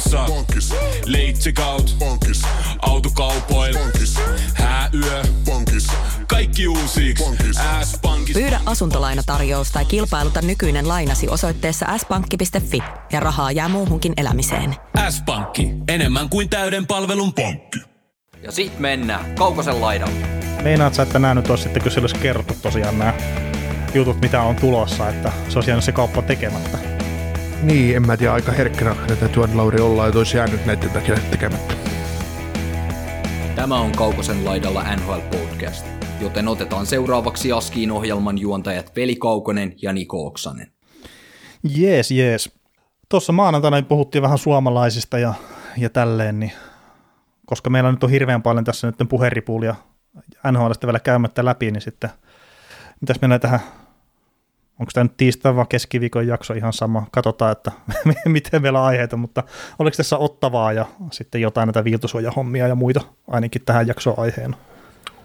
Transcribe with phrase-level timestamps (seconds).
[0.00, 0.34] pankissa.
[0.34, 0.74] Pankis,
[1.06, 2.42] Leitsikaut, pankis,
[2.82, 4.16] autokaupoil, pankis,
[4.54, 5.86] hääyö, pankis,
[6.26, 7.14] kaikki uusi.
[7.84, 8.32] S-pankki.
[8.32, 12.82] Pyydä asuntolainatarjous tai kilpailuta nykyinen lainasi osoitteessa s-pankki.fi
[13.12, 14.76] ja rahaa jää muuhunkin elämiseen.
[15.10, 17.78] S-pankki, enemmän kuin täyden palvelun pankki.
[18.42, 20.26] Ja sit mennään Kaukosen laidalle.
[20.62, 23.14] Meinaat sä, että nämä nyt olisi sitten, kun olisi kerrottu tosiaan nämä
[23.94, 26.89] jutut, mitä on tulossa, että se olisi jäänyt se kauppa tekemättä.
[27.62, 31.74] Niin, en mä tiedä, aika herkkänä täytyy Lauri olla, että olisi jäänyt näiden takia tekemättä.
[33.54, 35.86] Tämä on Kaukosen laidalla NHL Podcast,
[36.20, 40.72] joten otetaan seuraavaksi Askiin ohjelman juontajat Veli Kaukonen ja Niko Oksanen.
[41.62, 42.52] Jees, jees.
[43.08, 45.34] Tuossa maanantaina puhuttiin vähän suomalaisista ja,
[45.76, 46.52] ja tälleen, niin
[47.46, 49.74] koska meillä nyt on hirveän paljon tässä nyt puheripuulia
[50.52, 52.10] NHLstä vielä käymättä läpi, niin sitten
[53.00, 53.60] mitäs mennään tähän,
[54.80, 57.72] onko tämä nyt tiistai vai keskiviikon jakso ihan sama, katsotaan, että
[58.26, 59.42] miten meillä on aiheita, mutta
[59.78, 64.56] oliko tässä ottavaa ja sitten jotain näitä viiltosuojahommia ja muita ainakin tähän jaksoon aiheena.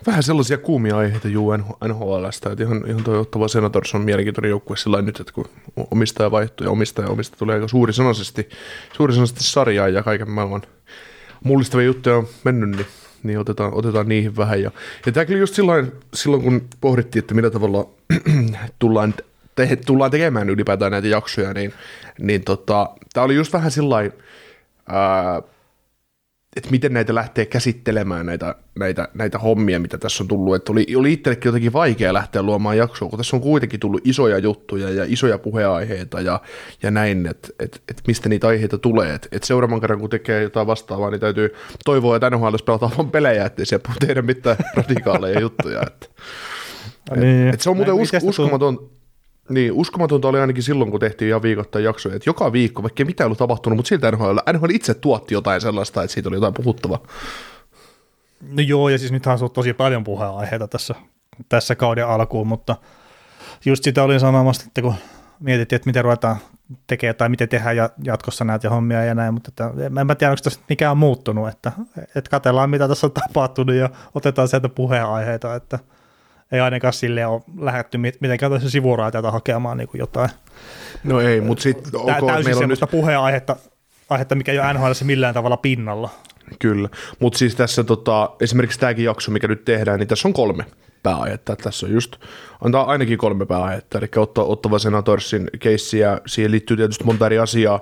[0.08, 1.52] Vähän sellaisia kuumia aiheita juu
[1.88, 5.46] NHLstä, että ihan, ihan toi Ottava Senators on mielenkiintoinen joukkue sillä nyt, että kun
[5.92, 8.50] omistaja vaihtuu ja omistaja omista tulee aika suurisanaisesti,
[8.94, 10.62] suurisanaisesti sarjaa ja kaiken maailman
[11.44, 12.86] mullistavia juttuja on mennyt, niin,
[13.24, 14.62] niin otetaan, otetaan niihin vähän.
[14.62, 14.72] Ja,
[15.06, 17.90] ja tämä kyllä just silloin, silloin, kun pohdittiin, että millä tavalla
[18.80, 19.14] tullaan,
[19.56, 21.74] te, tullaan tekemään ylipäätään näitä jaksoja, niin,
[22.20, 23.98] niin tota, tämä oli just vähän sillä
[26.56, 30.56] että miten näitä lähtee käsittelemään näitä, näitä, näitä hommia, mitä tässä on tullut.
[30.56, 34.38] Että oli, oli itsellekin jotenkin vaikea lähteä luomaan jaksoa, kun tässä on kuitenkin tullut isoja
[34.38, 36.42] juttuja ja isoja puheaiheita ja,
[36.84, 39.14] ja näin, että et, et mistä niitä aiheita tulee.
[39.14, 43.12] Että et seuraavan kerran, kun tekee jotain vastaavaa, niin täytyy toivoa, että NHL pelataan vain
[43.12, 45.82] pelejä, ettei siellä tehdä mitään radikaaleja juttuja.
[45.88, 46.08] Että,
[47.12, 47.48] et, Niin.
[47.48, 48.90] et se on muuten us, uskomaton,
[49.50, 53.06] niin, uskomatonta oli ainakin silloin, kun tehtiin ihan viikoittain jaksoja, että joka viikko, vaikka ei
[53.06, 56.54] mitään ollut tapahtunut, mutta siltä NHL, NHL itse tuotti jotain sellaista, että siitä oli jotain
[56.54, 57.00] puhuttavaa.
[58.42, 60.96] No joo, ja siis nythän on tosi paljon puheenaiheita tässä,
[61.50, 62.76] tässä kauden alkuun, mutta
[63.66, 64.96] just sitä olin sanomassa, että kun
[65.40, 66.38] mietittiin, että miten ruvetaan
[66.88, 70.32] tekemään tai miten tehdään ja- jatkossa näitä hommia ja näin, mutta että en mä tiedä,
[70.32, 71.72] onko tässä mikään on muuttunut, että,
[72.16, 75.80] että katsellaan mitä tässä on tapahtunut ja otetaan sieltä puheenaiheita, että
[76.56, 80.30] ei ainakaan sille ole lähdetty mit- mitenkään tässä sivuraiteilta hakemaan niin kuin jotain
[81.04, 83.56] No ei, mutta sitten okay, täysin meillä on nyt, puheenaihetta,
[84.10, 86.10] aihetta, mikä ei ole NHL millään tavalla pinnalla.
[86.60, 86.90] kyllä,
[87.20, 90.66] mutta siis tässä tota, esimerkiksi tämäkin jakso, mikä nyt tehdään, niin tässä on kolme
[91.04, 91.56] pääaihetta.
[91.56, 92.16] Tässä on just,
[92.62, 97.40] antaa ainakin kolme pääaihetta, eli Otta, Ottava Senatorsin keissi ja siihen liittyy tietysti monta eri
[97.40, 97.80] asiaa,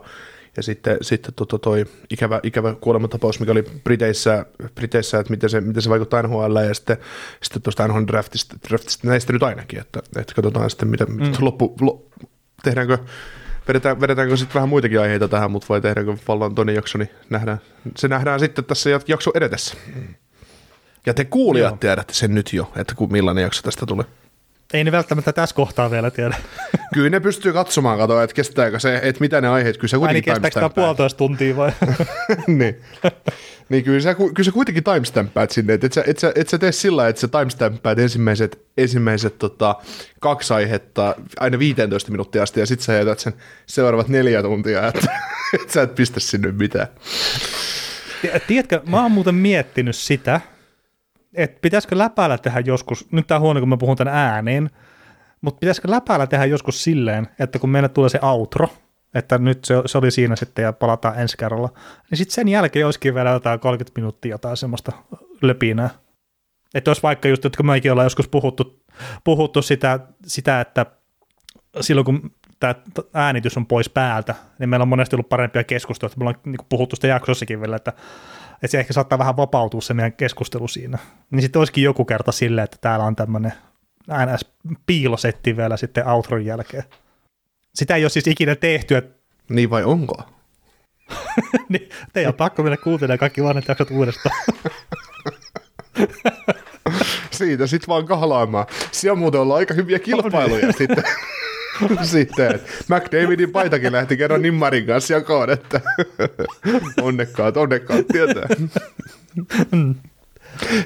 [0.58, 5.62] ja sitten, sitten tota toi ikävä, ikävä kuolematapaus, mikä oli Briteissä, Briteissä että miten se,
[5.62, 6.98] miten se vaikuttaa NHL, ja sitten,
[7.42, 11.22] sitten tuosta NHL draftista, draftista, näistä nyt ainakin, että, että katsotaan sitten, mitä, mm.
[11.40, 12.06] loppu, lo,
[12.64, 12.98] tehdäänkö,
[13.68, 17.62] vedetään, vedetäänkö sitten vähän muitakin aiheita tähän, mutta vai tehdäänkö vallan toinen jakso, niin nähdään,
[17.98, 19.76] se nähdään sitten tässä jak- jakso edetessä.
[21.06, 21.78] Ja te kuulijat Joo.
[21.78, 24.06] tiedätte sen nyt jo, että kun millainen jakso tästä tulee.
[24.74, 26.36] Ei ne välttämättä tässä kohtaa vielä tiedä.
[26.94, 30.24] Kyllä ne pystyy katsomaan, katoa, että kestääkö se, että mitä ne aiheet, kyllä se kuitenkin
[30.24, 31.72] kestääkö tämä puolitoista tuntia vai?
[32.48, 32.82] niin.
[33.70, 36.58] niin kyllä, sä, kyllä sä kuitenkin timestamppaat sinne, että et sä, et sä, et sä
[36.58, 39.76] tee sillä että sä timestamppaat ensimmäiset, ensimmäiset tota,
[40.20, 43.34] kaksi aihetta aina 15 minuuttia asti ja sitten sä jätät sen
[43.66, 45.08] seuraavat neljä tuntia, että
[45.62, 46.88] et sä et pistä sinne mitään.
[48.22, 50.42] Ti- Tiedätkö, mä oon muuten miettinyt sitä,
[51.34, 54.70] että pitäisikö läpäällä tehdä joskus, nyt on huono kun mä puhun tän ääneen,
[55.42, 58.70] mutta pitäisikö läpäällä tehdä joskus silleen, että kun meille tulee se outro,
[59.14, 61.70] että nyt se, se oli siinä sitten ja palataan ensi kerralla,
[62.10, 64.92] niin sitten sen jälkeen olisikin vielä jotain 30 minuuttia jotain semmoista
[65.42, 65.90] löpinää.
[66.74, 68.84] Että jos vaikka just, että kun mekin ollaan joskus puhuttu,
[69.24, 70.86] puhuttu sitä, sitä, että
[71.82, 72.76] silloin kun tämä
[73.14, 76.68] äänitys on pois päältä, niin meillä on monesti ollut parempia keskusteluja, että me ollaan niin
[76.70, 77.94] puhuttu sitä jaksossakin vielä, että,
[78.64, 80.98] että se ehkä saattaa vähän vapautua se meidän keskustelu siinä.
[81.32, 83.54] Niin sitten olisikin joku kerta silleen, että täällä on tämmöinen
[84.08, 84.46] ns.
[84.86, 86.84] piilosetti vielä sitten outron jälkeen.
[87.76, 90.24] Sitä ei ole siis ikinä tehty, että Niin vai onko?
[91.70, 94.36] niin, teidän on pakko mennä kuuntelemaan kaikki vanhat jaksot uudestaan.
[97.32, 98.66] Siitä sitten vaan kahlaamaan.
[98.92, 101.04] Siellä on muuten ollut aika hyviä kilpailuja sitten.
[102.04, 105.82] sitten, McDavidin paitakin lähti kerran Nimmarin kanssa jakoon, että
[107.02, 108.48] onnekkaat, onnekkaat tietää.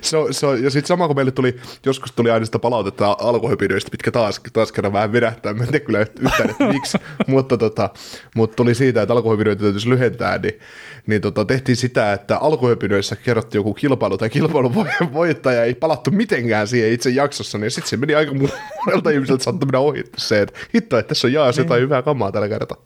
[0.01, 1.55] Se on, se on, ja sitten sama kun meille tuli,
[1.85, 5.85] joskus tuli aina sitä palautetta alkuhypinöistä, mitkä taas, taas kerran vähän vedähtää, mä en tiedä
[5.85, 6.97] kyllä yhtään, että miksi,
[7.27, 7.89] mutta, tota,
[8.35, 10.59] mutta tuli siitä, että alkuhypinöitä täytyisi lyhentää, niin,
[11.07, 16.11] niin tota, tehtiin sitä, että alkuhypinöissä kerrottiin joku kilpailu tai kilpailun vo- voittaja, ei palattu
[16.11, 18.31] mitenkään siihen itse jaksossa, niin sitten se meni aika
[18.85, 22.31] monelta ihmiseltä saattoi mennä ohi se, että hitto, että tässä on jaas jotain hyvää kamaa
[22.31, 22.77] tällä kertaa.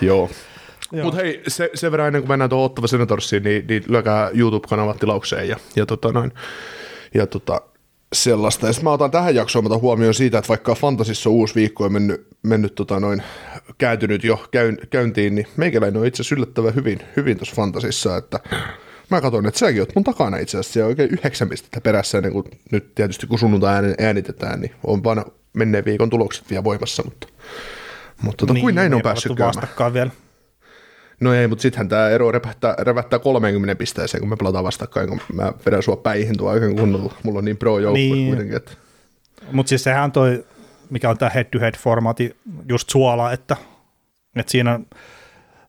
[0.00, 0.30] Joo.
[1.02, 4.98] Mutta hei, se, sen verran ennen kuin mennään tuohon Ottava Senatorsiin, niin, niin lyökää YouTube-kanavat
[4.98, 6.32] tilaukseen ja, ja, tota noin,
[7.14, 7.60] ja tota,
[8.12, 8.66] sellaista.
[8.66, 11.92] Ja mä otan tähän jaksoon otan huomioon siitä, että vaikka Fantasissa on uusi viikko on
[11.92, 13.22] mennyt, mennyt tota noin,
[13.78, 18.40] kääntynyt jo käyn, käyntiin, niin meikäläinen on itse asiassa yllättävän hyvin, hyvin tuossa Fantasissa, että
[19.10, 22.32] mä katson, että säkin oot mun takana itse asiassa, siellä oikein yhdeksän pistettä perässä ennen
[22.32, 27.26] kuin nyt tietysti kun sunnuntai äänitetään, niin on vaan menneen viikon tulokset vielä voimassa, mutta,
[28.22, 29.94] mutta tota, niin, kuin näin on päässyt käymään.
[29.94, 30.10] vielä.
[31.22, 35.20] No ei, mutta sittenhän tämä ero repähtää, repähtää 30 pisteeseen, kun me pelataan vastakkain, kun
[35.32, 37.14] mä vedän sua päihin tuo oikein kunnolla.
[37.22, 38.26] Mulla on niin pro joukkue niin.
[38.26, 38.56] kuitenkin.
[38.56, 38.72] Että...
[39.52, 40.44] Mutta siis sehän toi,
[40.90, 42.36] mikä on tämä head-to-head-formaati,
[42.68, 43.56] just suola, että,
[44.36, 44.80] että siinä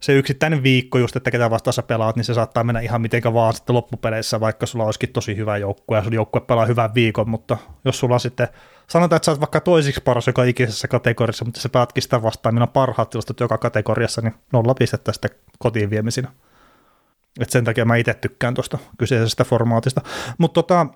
[0.03, 3.33] se yksittäinen viikko just, että ketä vastaan sä pelaat, niin se saattaa mennä ihan mitenkä
[3.33, 7.29] vaan sitten loppupeleissä, vaikka sulla olisikin tosi hyvä joukkue ja sun joukkue pelaa hyvän viikon,
[7.29, 8.47] mutta jos sulla sitten,
[8.89, 12.55] sanotaan, että sä oot vaikka toisiksi paras joka ikisessä kategoriassa, mutta se päätkin sitä vastaan,
[12.55, 16.31] minä parhaat tilastot joka kategoriassa, niin nolla pistettä sitten kotiin viemisinä.
[17.39, 20.01] Et sen takia mä itse tykkään tuosta kyseisestä formaatista.
[20.37, 20.87] Mutta tota,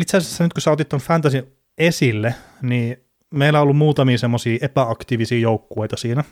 [0.00, 2.96] itse asiassa nyt kun sä otit tuon fantasy esille, niin
[3.30, 6.24] meillä on ollut muutamia semmoisia epäaktiivisia joukkueita siinä.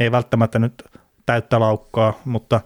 [0.00, 0.84] Ei välttämättä nyt
[1.28, 2.60] täyttä laukkaa, mutta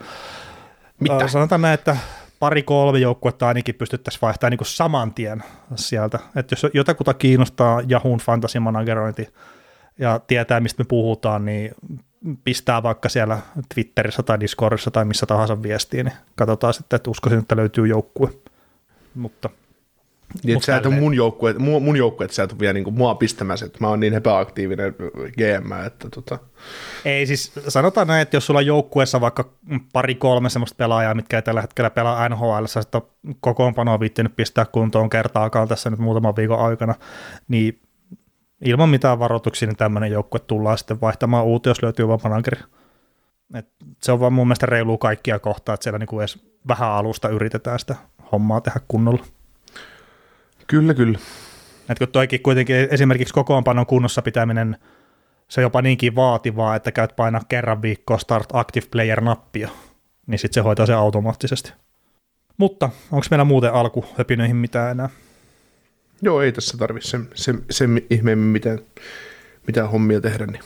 [1.01, 1.29] Mitä?
[1.29, 1.97] sanotaan näin, että
[2.39, 5.43] pari-kolme joukkuetta ainakin pystyttäisiin vaihtamaan niin saman tien
[5.77, 6.19] sieltä.
[6.37, 9.29] Että jos jotakuta kiinnostaa Yahoo Fantasy Managerointi
[9.99, 11.75] ja tietää, mistä me puhutaan, niin
[12.45, 13.39] pistää vaikka siellä
[13.75, 18.31] Twitterissä tai Discordissa tai missä tahansa viestiin, niin katsotaan sitten, että uskoisin, että löytyy joukkue.
[19.15, 19.51] Mutta
[20.45, 22.73] niin, että sä et ole mun joukkue, mun, mun joukkue, että sä et ole vielä
[22.73, 24.95] niin mua pistämässä, että mä oon niin epäaktiivinen
[25.33, 26.39] GM, että tota.
[27.05, 29.53] Ei siis, sanotaan näin, että jos sulla on joukkueessa vaikka
[29.93, 33.03] pari-kolme semmoista pelaajaa, mitkä ei tällä hetkellä pelaa NHL, sä sitten
[33.41, 36.95] kokoonpanoa viittinyt pistää kuntoon kertaakaan tässä nyt muutaman viikon aikana,
[37.49, 37.81] niin
[38.65, 42.61] ilman mitään varoituksia, niin tämmöinen joukkue tullaan sitten vaihtamaan uuteen, jos löytyy vaan manageri.
[43.55, 43.69] Et
[44.03, 46.39] se on vaan mun mielestä reilu kaikkia kohtaa, että siellä niinku edes
[46.69, 47.97] vähän alusta yritetään sitä
[48.33, 49.25] hommaa tehdä kunnolla.
[50.67, 51.19] Kyllä, kyllä.
[51.89, 54.77] Et kun toikin kuitenkin esimerkiksi kokoonpanon kunnossa pitäminen,
[55.49, 59.69] se on jopa niinkin vaativaa, että käyt painaa kerran viikkoa Start Active Player-nappia,
[60.27, 61.73] niin sitten se hoitaa se automaattisesti.
[62.57, 65.09] Mutta onko meillä muuten alkuhöpinöihin mitään enää?
[66.23, 68.79] Joo, ei tässä tarvitse sen, sen, sen ihmeemmin mitään,
[69.67, 70.63] mitään hommia tehdä, niin,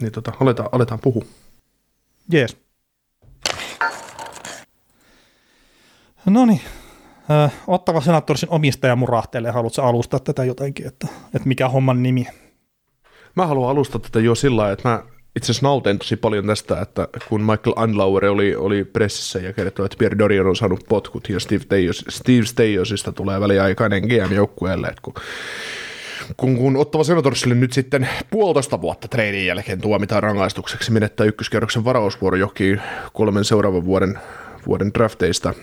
[0.00, 1.24] niin tota, aletaan, aletaan puhua.
[2.32, 2.56] Jees.
[6.26, 6.60] No niin,
[7.66, 12.26] Ottava Senatorsin omistaja murahtelee, haluatko alustaa tätä jotenkin, että, että mikä homman nimi?
[13.36, 15.02] Mä haluan alustaa tätä jo sillä lailla, että mä
[15.36, 19.86] itse asiassa nautin tosi paljon tästä, että kun Michael Unlauer oli, oli pressissä ja kertoi,
[19.86, 25.14] että Pierre Dorian on saanut potkut ja Steve, Teios, Steve Steiosista tulee väliaikainen GM-joukkueelle, kun
[26.36, 32.36] kun, kun Ottava Senatorsille nyt sitten puolitoista vuotta treidin jälkeen tuomitaan rangaistukseksi menettää ykköskerroksen varausvuoro
[32.36, 32.82] jokin
[33.12, 34.18] kolmen seuraavan vuoden
[34.66, 35.54] vuoden drafteista,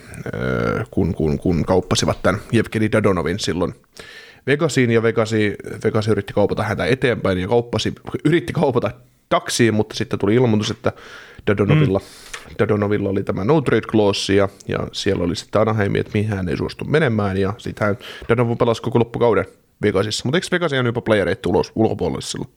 [0.92, 3.74] kun, kun, kun kauppasivat tämän Jevgeni Dadonovin silloin
[4.48, 7.94] Vegasiin, ja Vegasi, Vegasi yritti kaupata häntä eteenpäin, ja kauppasi,
[8.26, 8.92] yritti kaupata
[9.30, 10.94] taksiin, mutta sitten tuli ilmoitus, että
[11.48, 12.56] Dadonovilla, mm.
[12.60, 16.50] Dadonovilla oli tämä no trade clause, ja, ja siellä oli sitten Anaheim, että mihin hän
[16.50, 17.98] ei suostu menemään, ja sitten hän
[18.30, 19.46] Dadonov pelasi koko loppukauden
[19.82, 22.50] Vegasissa, mutta eikö Vegas jäänyt jopa playereita ulos ulkopuolelle silloin?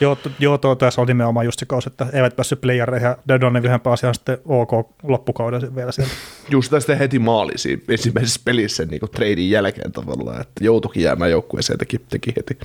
[0.00, 3.16] Joo, joo tuo, tässä oli nimenomaan just se kausi, että eivät päässyt playereihin ja
[3.64, 4.70] yhden pääsi ihan sitten OK
[5.02, 6.12] loppukauden vielä sieltä.
[6.50, 11.30] Just tästä heti maali siinä ensimmäisessä pelissä niin kuin treidin jälkeen tavallaan, että joutuikin jäämään
[11.30, 12.58] joukkueeseen teki, teki heti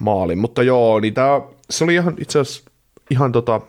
[0.00, 0.38] maalin.
[0.38, 1.40] Mutta joo, niin tää,
[1.70, 2.70] se oli ihan itse asiassa
[3.10, 3.60] ihan tota,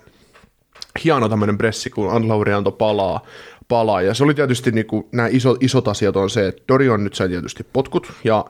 [1.03, 3.25] hieno tämmöinen pressi, kun Anlauri antoi palaa,
[3.67, 4.01] palaa.
[4.01, 7.13] Ja se oli tietysti niin kuin, nämä isot, isot asiat on se, että Dorion nyt
[7.13, 8.45] sai tietysti potkut ja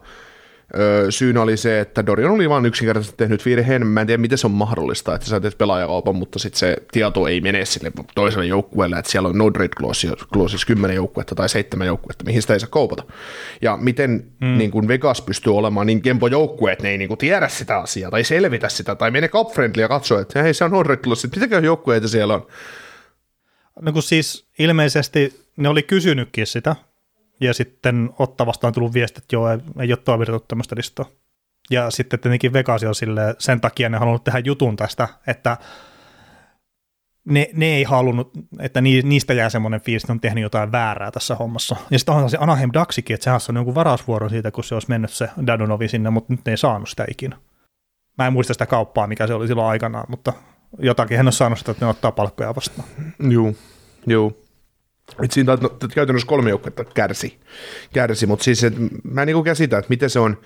[0.76, 3.88] Öö, syynä oli se, että Dorian oli vain yksinkertaisesti tehnyt virheen.
[3.88, 7.28] Mä en tiedä, miten se on mahdollista, että sä teet pelaajakaupan, mutta sitten se tieto
[7.28, 11.50] ei mene sille toiselle joukkueelle, että siellä on no trade clause, clause 10 joukkuetta tai
[11.50, 13.04] 7 joukkuetta, mihin sitä ei saa kaupata.
[13.62, 14.58] Ja miten hmm.
[14.58, 17.78] niin kuin Vegas pystyy olemaan niin kempo joukkue, että ne ei niin kuin tiedä sitä
[17.78, 20.84] asiaa tai selvitä sitä, tai mene cup friendly ja katso, että hei, se on no
[20.84, 22.48] trade clause, mitäkään joukkueita siellä on.
[23.82, 26.76] No kun siis ilmeisesti ne oli kysynytkin sitä,
[27.40, 31.06] ja sitten Ottavasta on tullut viesti, että joo, ei, ole toimitettu tämmöistä listoa.
[31.70, 35.58] Ja sitten tietenkin Vegas on sille, sen takia ne halunnut tehdä jutun tästä, että
[37.26, 41.36] ne, ne ei halunnut, että niistä jää semmoinen fiilis, että on tehnyt jotain väärää tässä
[41.36, 41.76] hommassa.
[41.92, 44.90] Ja sitten onhan se Anaheim Ducksikin, että sehän on jonkun varausvuoro siitä, kun se olisi
[44.90, 47.38] mennyt se Dadonovi sinne, mutta nyt ne ei saanut sitä ikinä.
[48.18, 50.34] Mä en muista sitä kauppaa, mikä se oli silloin aikanaan, mutta
[50.80, 52.88] jotakin hän on saanut sitä, että ne ottaa palkkoja vastaan.
[53.20, 53.54] Joo,
[54.06, 54.47] joo.
[55.24, 57.40] Et siinä tait- no, käytännössä kolme joukkuetta kärsi,
[57.94, 58.74] kärsi mutta siis et,
[59.04, 60.38] mä en niinku käsitä, että miten se on,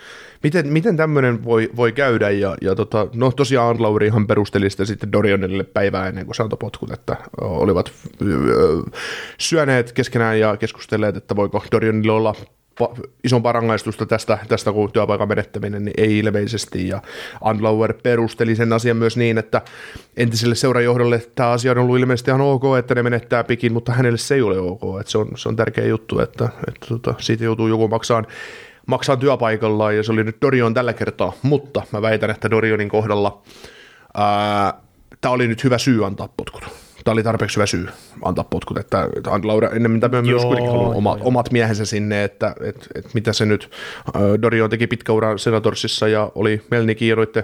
[0.43, 4.85] miten, miten tämmöinen voi, voi käydä, ja, ja tota, no tosiaan Antlauri ihan perusteli sitä
[4.85, 7.91] sitten Dorionille päivää ennen kuin saantoi potkut, että olivat
[9.37, 12.35] syöneet keskenään ja keskustelleet, että voiko Dorionille olla
[13.23, 16.87] isompaa rangaistusta tästä, tästä kuin työpaikan menettäminen, niin ei ilmeisesti.
[16.87, 17.01] Ja
[17.41, 19.61] Andlauer perusteli sen asian myös niin, että
[20.17, 24.17] entiselle seurajohdolle tämä asia on ollut ilmeisesti ihan ok, että ne menettää pikin, mutta hänelle
[24.17, 24.99] se ei ole ok.
[24.99, 28.27] Että se, on, se on tärkeä juttu, että, että tota, siitä joutuu joku maksamaan
[28.85, 33.41] maksaa työpaikallaan, ja se oli nyt Dorion tällä kertaa, mutta mä väitän, että Dorionin kohdalla
[35.21, 36.63] tämä oli nyt hyvä syy antaa potkut
[37.03, 37.87] tämä oli tarpeeksi hyvä syy
[38.21, 39.09] antaa potkut, että
[39.43, 43.45] Laura ennemmin tämä myös kuitenkin halunnut omat, omat miehensä sinne, että et, et mitä se
[43.45, 43.71] nyt,
[44.41, 47.43] Dorion teki pitkä ura Senatorsissa ja oli Melnikin ja noitten,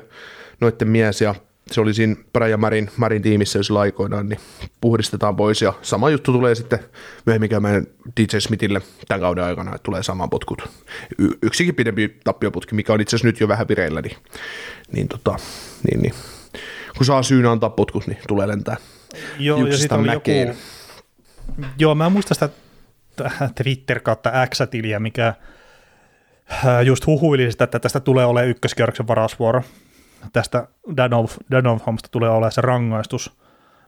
[0.62, 1.36] noitten mies ja
[1.72, 4.40] se oli siinä Brian Marin, Marin tiimissä jos aikoinaan, niin
[4.82, 6.80] puhdistetaan pois ja sama juttu tulee sitten
[7.26, 7.88] myöhemmin käymään
[8.20, 10.70] DJ Smithille tämän kauden aikana, että tulee saman potkut.
[11.18, 14.18] Y- yksikin pidempi tappioputki, mikä on itse asiassa nyt jo vähän vireillä, niin,
[14.92, 15.36] niin, tota,
[15.92, 16.14] niin, niin.
[16.98, 18.78] Kun saa syyn antaa potkut, niin tulee lentää
[19.40, 20.32] Joo, ja sitten oli joku,
[21.78, 22.50] joo, mä muistan sitä
[23.64, 29.64] Twitter kautta X-tiliä, mikä äh, just huhuili sitä, että tästä tulee olemaan ykköskierroksen varasvuoro.
[30.34, 33.38] Tästä Danov, Danov hommasta tulee olemaan se rangaistus.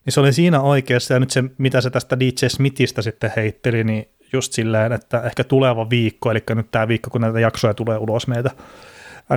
[0.06, 3.84] Niin se oli siinä oikeassa, ja nyt se, mitä se tästä DJ Smithistä sitten heitteli,
[3.84, 7.98] niin just silleen, että ehkä tuleva viikko, eli nyt tämä viikko, kun näitä jaksoja tulee
[7.98, 8.52] ulos meitä,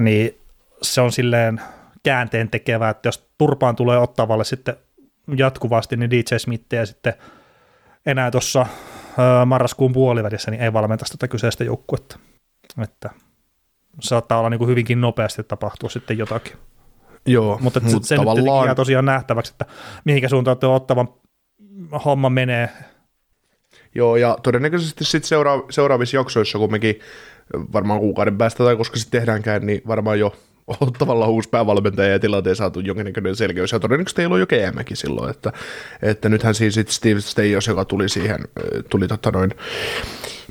[0.01, 0.39] niin
[0.83, 1.61] se on silleen
[2.03, 4.77] käänteen tekevä, että jos turpaan tulee ottavalle sitten
[5.37, 7.15] jatkuvasti, niin DJ Smith ja sitten
[8.07, 8.67] enää tuossa
[9.47, 12.19] marraskuun puolivälissä niin ei valmenta tätä kyseistä joukkuetta.
[12.83, 13.11] Että
[14.01, 16.53] saattaa olla niin kuin hyvinkin nopeasti tapahtua sitten jotakin.
[17.27, 18.61] Joo, mutta mut se tavallaan...
[18.61, 19.67] nyt jää tosiaan nähtäväksi, että
[20.05, 21.09] mihinkä suuntaan tuo ottavan
[22.05, 22.69] homma menee.
[23.95, 27.01] Joo, ja todennäköisesti sitten seura- seuraavissa jaksoissa, kun mekin
[27.73, 30.37] varmaan kuukauden päästä tai koska sitten tehdäänkään, niin varmaan jo
[30.81, 33.73] ollut tavallaan uusi päävalmentaja ja tilanteen saatu jonkinnäköinen selkeys.
[33.73, 35.53] Ja todennäköisesti teillä on jo GMkin silloin, että,
[36.03, 38.41] että nythän siis Steve Steyos, joka tuli siihen,
[38.89, 39.55] tuli tota noin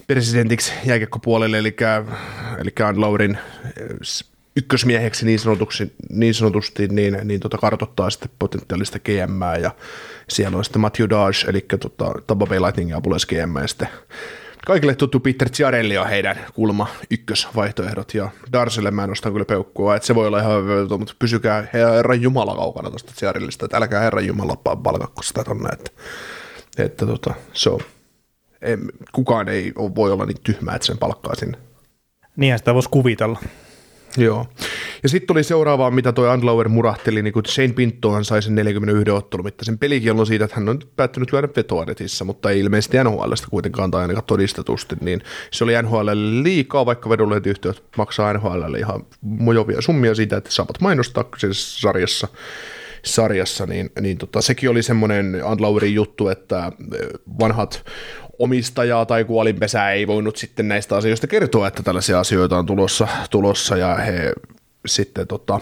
[0.07, 1.75] presidentiksi jääkiekkopuolelle, eli,
[2.59, 3.37] eli Laurin
[4.55, 9.71] ykkösmieheksi niin, sanotuksi, niin sanotusti, niin, niin tota kartoittaa sitten potentiaalista GM, ja
[10.29, 13.87] siellä on sitten Matthew Dodge, eli tota, Tampa Bay Lightning apulais GM, ja sitten
[14.65, 20.07] kaikille tuttu Peter Ciarelli on heidän kulma ykkösvaihtoehdot, ja Darselle mä nostan kyllä peukkua, että
[20.07, 24.27] se voi olla ihan hyvä, mutta pysykää herran Jumala kaukana tuosta Ciarellista, että älkää herran
[24.27, 25.91] Jumala palkakko sitä tonne, että,
[26.77, 27.69] että tota, se
[28.61, 28.77] ei,
[29.11, 31.57] kukaan ei voi olla niin tyhmä, että sen palkkaa sinne.
[32.35, 33.39] Niinhän sitä voisi kuvitella.
[34.17, 34.47] Joo.
[35.03, 39.11] Ja sitten tuli seuraavaa, mitä toi Andlauer murahteli, niin kun Shane Pintohan sai sen 41
[39.11, 43.47] ottelun mittaisen pelikiellon siitä, että hän on päättynyt lyödä vetoa netissä, mutta ei ilmeisesti NHLstä
[43.49, 46.09] kuitenkaan tai ainakaan todistetusti, niin se oli NHL
[46.43, 52.27] liikaa, vaikka vedonlyöntiyhtiöt maksaa NHL ihan mojovia summia siitä, että saavat mainostaa kyseisessä sarjassa
[53.05, 56.71] sarjassa, niin, niin tota, sekin oli semmoinen Andlauerin juttu, että
[57.39, 57.85] vanhat
[58.39, 63.77] omistajaa tai kuolinpesää ei voinut sitten näistä asioista kertoa, että tällaisia asioita on tulossa, tulossa
[63.77, 64.33] ja he
[64.85, 65.59] sitten tota,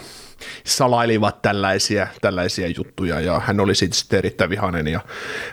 [0.64, 3.20] salailivat tällaisia, tällaisia juttuja.
[3.20, 5.00] Ja hän oli siitä sitten erittäin vihainen ja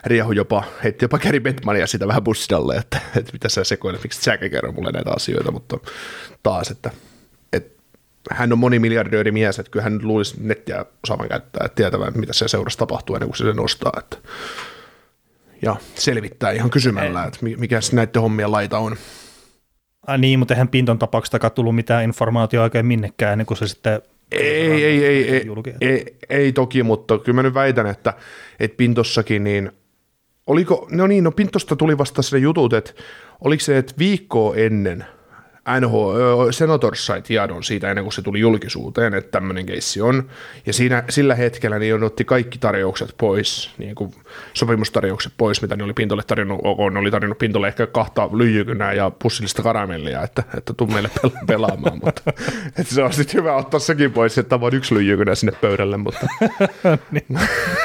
[0.05, 4.31] riehu jopa, heitti jopa Gary Bettmania sitä vähän bussidalle, että, että mitä sä sekoilet, miksi
[4.31, 5.77] ei kerro mulle näitä asioita, mutta
[6.43, 6.91] taas, että
[8.31, 12.47] hän on monimiljardööri mies, että kyllä hän luulisi nettiä osaavan käyttää, että tietävän, mitä se
[12.47, 14.17] seurassa tapahtuu ennen kuin se sen ostaa, että
[15.61, 18.95] ja selvittää ihan kysymällä, että mikä näiden hommien laita on.
[20.07, 24.01] Ai niin, mutta eihän Pinton tapauksesta tullut mitään informaatiota oikein minnekään ennen kuin se sitten
[24.31, 28.13] ei, ei, ei, ei, ei, ei, ei, toki, mutta kyllä mä nyt väitän, että,
[28.59, 29.71] että Pintossakin niin,
[30.47, 32.91] oliko, no niin, no Pintosta tuli vasta se jutut, että
[33.41, 35.05] oliko se, että viikkoa ennen–
[35.79, 40.29] NHL, Senators sai tiedon siitä ennen kuin se tuli julkisuuteen, että tämmöinen keissi on.
[40.65, 44.13] Ja siinä, sillä hetkellä niin otti kaikki tarjoukset pois, niin kuin
[44.53, 46.59] sopimustarjoukset pois, mitä ne oli Pintolle tarjonnut.
[46.63, 51.09] OK, ne oli tarjonnut Pintolle ehkä kahta lyijykynää ja pussillista karamellia, että, että tuu meille
[51.19, 51.99] pel- pelaamaan.
[52.03, 52.21] mutta
[52.79, 55.97] että se on sitten hyvä ottaa sekin pois, että on yksi lyijykynä sinne pöydälle.
[55.97, 56.27] Mutta.
[57.11, 57.39] niin.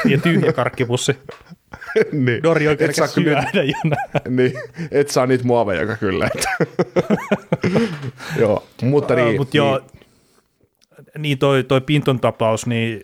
[0.05, 1.17] ja tyhjä karkkipussi.
[2.11, 2.43] Niin.
[2.43, 3.95] Dori oikein et syödä kyllä,
[4.29, 4.53] niin,
[4.91, 6.29] et saa niitä muoveja kyllä.
[8.39, 9.27] joo, mutta niin.
[9.27, 9.57] Uh, mut niin.
[9.57, 9.81] joo,
[11.17, 13.01] niin toi, toi Pinton tapaus, niin,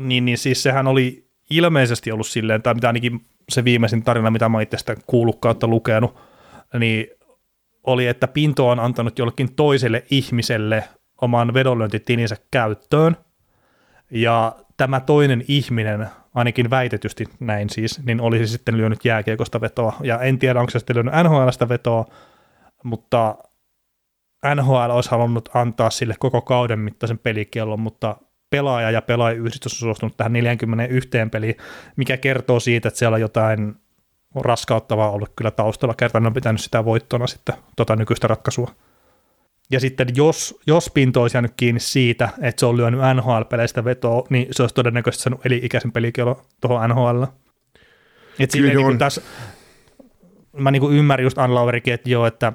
[0.00, 4.48] niin, niin siis sehän oli ilmeisesti ollut silleen, tai mitä ainakin se viimeisin tarina, mitä
[4.48, 6.18] mä itse sitä kuullut kautta lukenut,
[6.78, 7.06] niin
[7.84, 10.84] oli, että Pinto on antanut jollekin toiselle ihmiselle
[11.20, 13.16] oman vedonlyöntitininsä käyttöön,
[14.10, 19.92] ja tämä toinen ihminen ainakin väitetysti näin siis, niin olisi sitten lyönyt jääkiekosta vetoa.
[20.02, 22.04] Ja en tiedä, onko se sitten lyönyt NHLstä vetoa,
[22.82, 23.36] mutta
[24.54, 28.16] NHL olisi halunnut antaa sille koko kauden mittaisen pelikiellon, mutta
[28.50, 31.54] pelaaja ja pelaajayhdistys on suostunut tähän 41 peliin,
[31.96, 33.74] mikä kertoo siitä, että siellä on jotain
[34.34, 35.94] raskauttavaa ollut kyllä taustalla.
[35.94, 38.70] Kertaan on pitänyt sitä voittona sitten tota nykyistä ratkaisua.
[39.70, 44.26] Ja sitten jos, jos Pinto olisi jäänyt kiinni siitä, että se on lyönyt NHL-peleistä vetoa,
[44.30, 47.22] niin se olisi todennäköisesti saanut eli-ikäisen pelikielon tuohon NHL.
[48.38, 49.22] Et Kyllä niin tässä,
[50.52, 52.52] mä niin ymmärrän just Ann Laurikin, että joo, että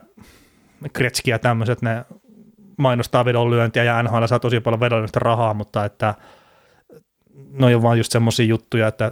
[0.94, 2.06] Kretski ja tämmöiset, ne
[2.78, 6.16] mainostaa vedonlyöntiä ja NHL saa tosi paljon vedonlyöntistä rahaa, mutta että
[7.52, 9.12] ne on vaan just semmoisia juttuja, että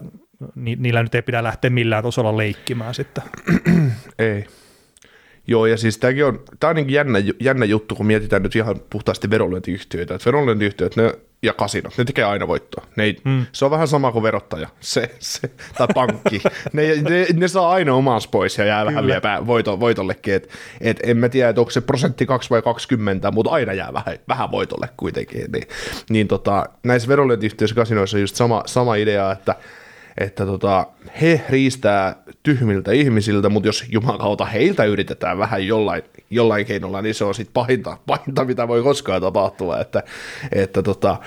[0.56, 3.24] ni- niillä nyt ei pidä lähteä millään tasolla leikkimään sitten.
[4.20, 4.46] Ei.
[5.50, 8.76] Joo, ja siis tämäkin on, tämä on niin jännä, jännä juttu, kun mietitään nyt ihan
[8.90, 10.16] puhtaasti vedonlyöntiyhtiöitä.
[10.16, 12.86] Että vedonlyöntiyhtiöt ne, ja kasinot, ne tekee aina voittoa.
[12.96, 13.46] Ne ei, mm.
[13.52, 16.42] Se on vähän sama kuin verottaja se, se, tai pankki.
[16.74, 20.34] ne, ne, ne, saa aina omansa pois ja jää vähän vielä pää- voito, voitollekin.
[20.34, 20.50] Et,
[20.82, 24.20] et en mä tiedä, että onko se prosentti 2 vai 20, mutta aina jää vähän,
[24.28, 25.52] vähän voitolle kuitenkin.
[25.52, 25.68] Niin,
[26.10, 29.56] niin tota, näissä vedonlyöntiyhtiöissä kasinoissa on just sama, sama idea, että
[30.20, 30.88] että tota,
[31.22, 37.24] he riistää tyhmiltä ihmisiltä, mutta jos jumalauta heiltä yritetään vähän jollain, jollain keinolla, niin se
[37.24, 39.80] on sitten pahinta, pahinta, mitä voi koskaan tapahtua.
[39.80, 40.04] Että,
[40.52, 41.18] että tota,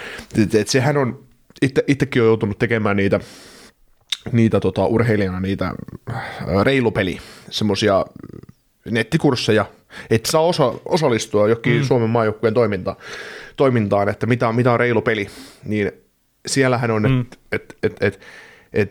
[0.42, 1.24] et, et sehän on,
[1.62, 3.20] itse, itsekin on joutunut tekemään niitä,
[4.32, 5.74] niitä tota, urheilijana niitä
[6.10, 6.24] äh,
[6.62, 7.18] reilupeli,
[7.50, 8.06] semmoisia
[8.90, 9.64] nettikursseja,
[10.10, 11.84] että saa osa, osallistua jokin mm.
[11.84, 12.96] Suomen maajoukkueen toimintaan,
[13.56, 15.28] toimintaan, että mitä, on- mitä on reilu peli,
[15.64, 15.92] niin
[16.46, 17.20] siellähän on, mm.
[17.20, 18.20] että et, et, et, et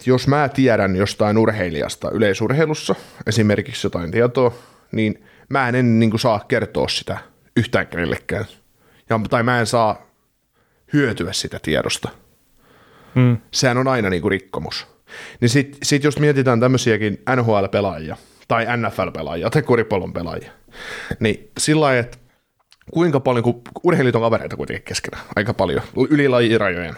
[0.06, 2.96] jos mä tiedän jostain urheilijasta yleisurheilussa,
[3.28, 4.54] esimerkiksi jotain tietoa,
[4.92, 7.18] niin mä en, en niin kuin saa kertoa sitä
[7.58, 8.46] yhtään kenellekään.
[9.10, 10.02] Ja, tai mä en saa
[10.94, 12.10] hyötyä sitä tiedosta.
[13.16, 13.38] Mm.
[13.52, 14.88] Sehän on aina niin kuin rikkomus.
[15.42, 20.52] Niin sit, sit jos mietitään tämmöisiäkin NHL-pelaajia tai NFL-pelaajia tai koripallon pelaajia,
[21.20, 22.18] niin sillä lailla, että
[22.92, 26.96] kuinka paljon, kun urheilijat on kavereita kuitenkin keskenään, aika paljon, yli lajirajojen.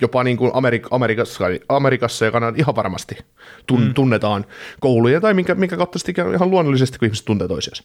[0.00, 3.14] Jopa niin kuin Amerik- Amerikassa, Amerikassa ja Kanadassa ihan varmasti
[3.72, 3.94] tun- mm.
[3.94, 4.44] tunnetaan
[4.80, 7.82] kouluja tai minkä, minkä kautta sitten ihan luonnollisesti, kun ihmiset tuntee toisiansa.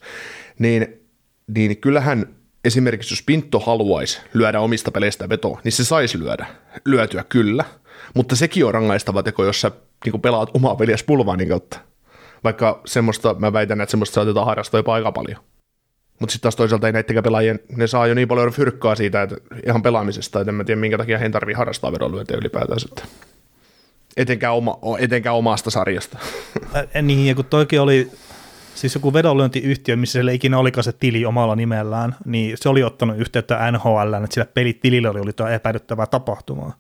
[0.60, 0.88] Niin,
[1.48, 2.26] niin kyllähän
[2.66, 6.46] esimerkiksi jos Pinto haluaisi lyödä omista peleistä vetoa, niin se saisi lyödä,
[6.86, 7.66] lyötyä kyllä,
[8.14, 9.72] mutta sekin on rangaistava teko, jos sä
[10.06, 11.80] niin kuin pelaat omaa peliä pulvaanin kautta.
[12.44, 15.44] Vaikka semmoista, mä väitän, että semmoista saatetaan harrastaa jopa aika paljon.
[16.20, 19.36] Mutta sitten taas toisaalta ei näittenkään pelaajien, ne saa jo niin paljon fyrkkaa siitä, että
[19.66, 23.06] ihan pelaamisesta, että en mä tiedä minkä takia heidän tarvii harrastaa vedonlyöntiä ylipäätään sitten.
[24.18, 26.18] Etenkään, oma, etenkään omasta sarjasta.
[26.96, 28.12] Ä, niin, ja kun toikin oli
[28.76, 33.18] siis joku vedonlyöntiyhtiö, missä siellä ikinä olikaan se tili omalla nimellään, niin se oli ottanut
[33.18, 36.74] yhteyttä NHL, että sillä pelitilillä oli, oli tuo epäilyttävää tapahtumaa.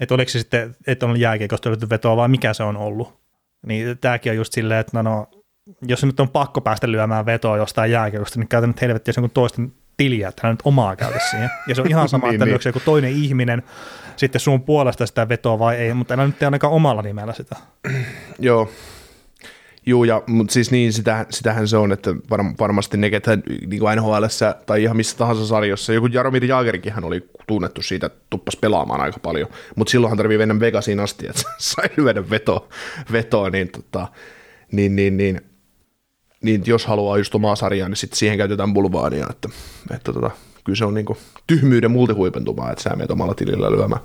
[0.00, 3.18] Että oliko se sitten, että on jääkiekosta löyty vetoa vai mikä se on ollut.
[3.66, 5.26] Niin tämäkin on just silleen, että no, no
[5.82, 9.72] jos nyt on pakko päästä lyömään vetoa jostain jääkiekosta, niin käytän nyt helvettiä jonkun toisten
[9.96, 11.50] tiliä, että hän nyt omaa käytä siihen.
[11.68, 12.60] Ja se on ihan sama, Niin, että niin.
[12.64, 13.62] joku toinen ihminen
[14.16, 17.56] sitten sun puolesta sitä vetoa vai ei, mutta älä nyt tee ainakaan omalla nimellä sitä.
[18.38, 18.70] Joo.
[19.86, 23.80] Juu, ja, mutta siis niin, sitä, sitähän se on, että var, varmasti ne, ketä niin
[23.80, 24.24] kuin nhl
[24.66, 29.18] tai ihan missä tahansa sarjassa, joku Jaromir Jagerikin oli tunnettu siitä, että tuppas pelaamaan aika
[29.20, 32.68] paljon, mutta silloinhan tarvii mennä Vegasiin asti, että sai lyödä vetoa,
[33.12, 34.08] vetoa niin, tota,
[34.72, 35.40] niin, niin, niin,
[36.42, 39.48] niin, jos haluaa just omaa sarjaa, niin sitten siihen käytetään bulvaania, että,
[39.94, 40.30] että tota,
[40.64, 44.00] kyllä se on niin kuin tyhmyyden multihuipentumaa, että sä menet omalla tilillä lyömään.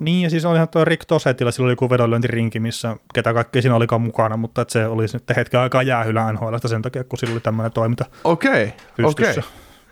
[0.00, 3.76] Niin, ja siis olihan tuo Rick Tosetilla, sillä oli joku vedonlyöntirinki, missä ketä kaikki siinä
[3.76, 7.32] olikaan mukana, mutta että se oli sitten hetken aikaa jäähylä NHLstä sen takia, kun sillä
[7.32, 8.74] oli tämmöinen toiminta Okei, okei.
[8.96, 9.42] pystyssä.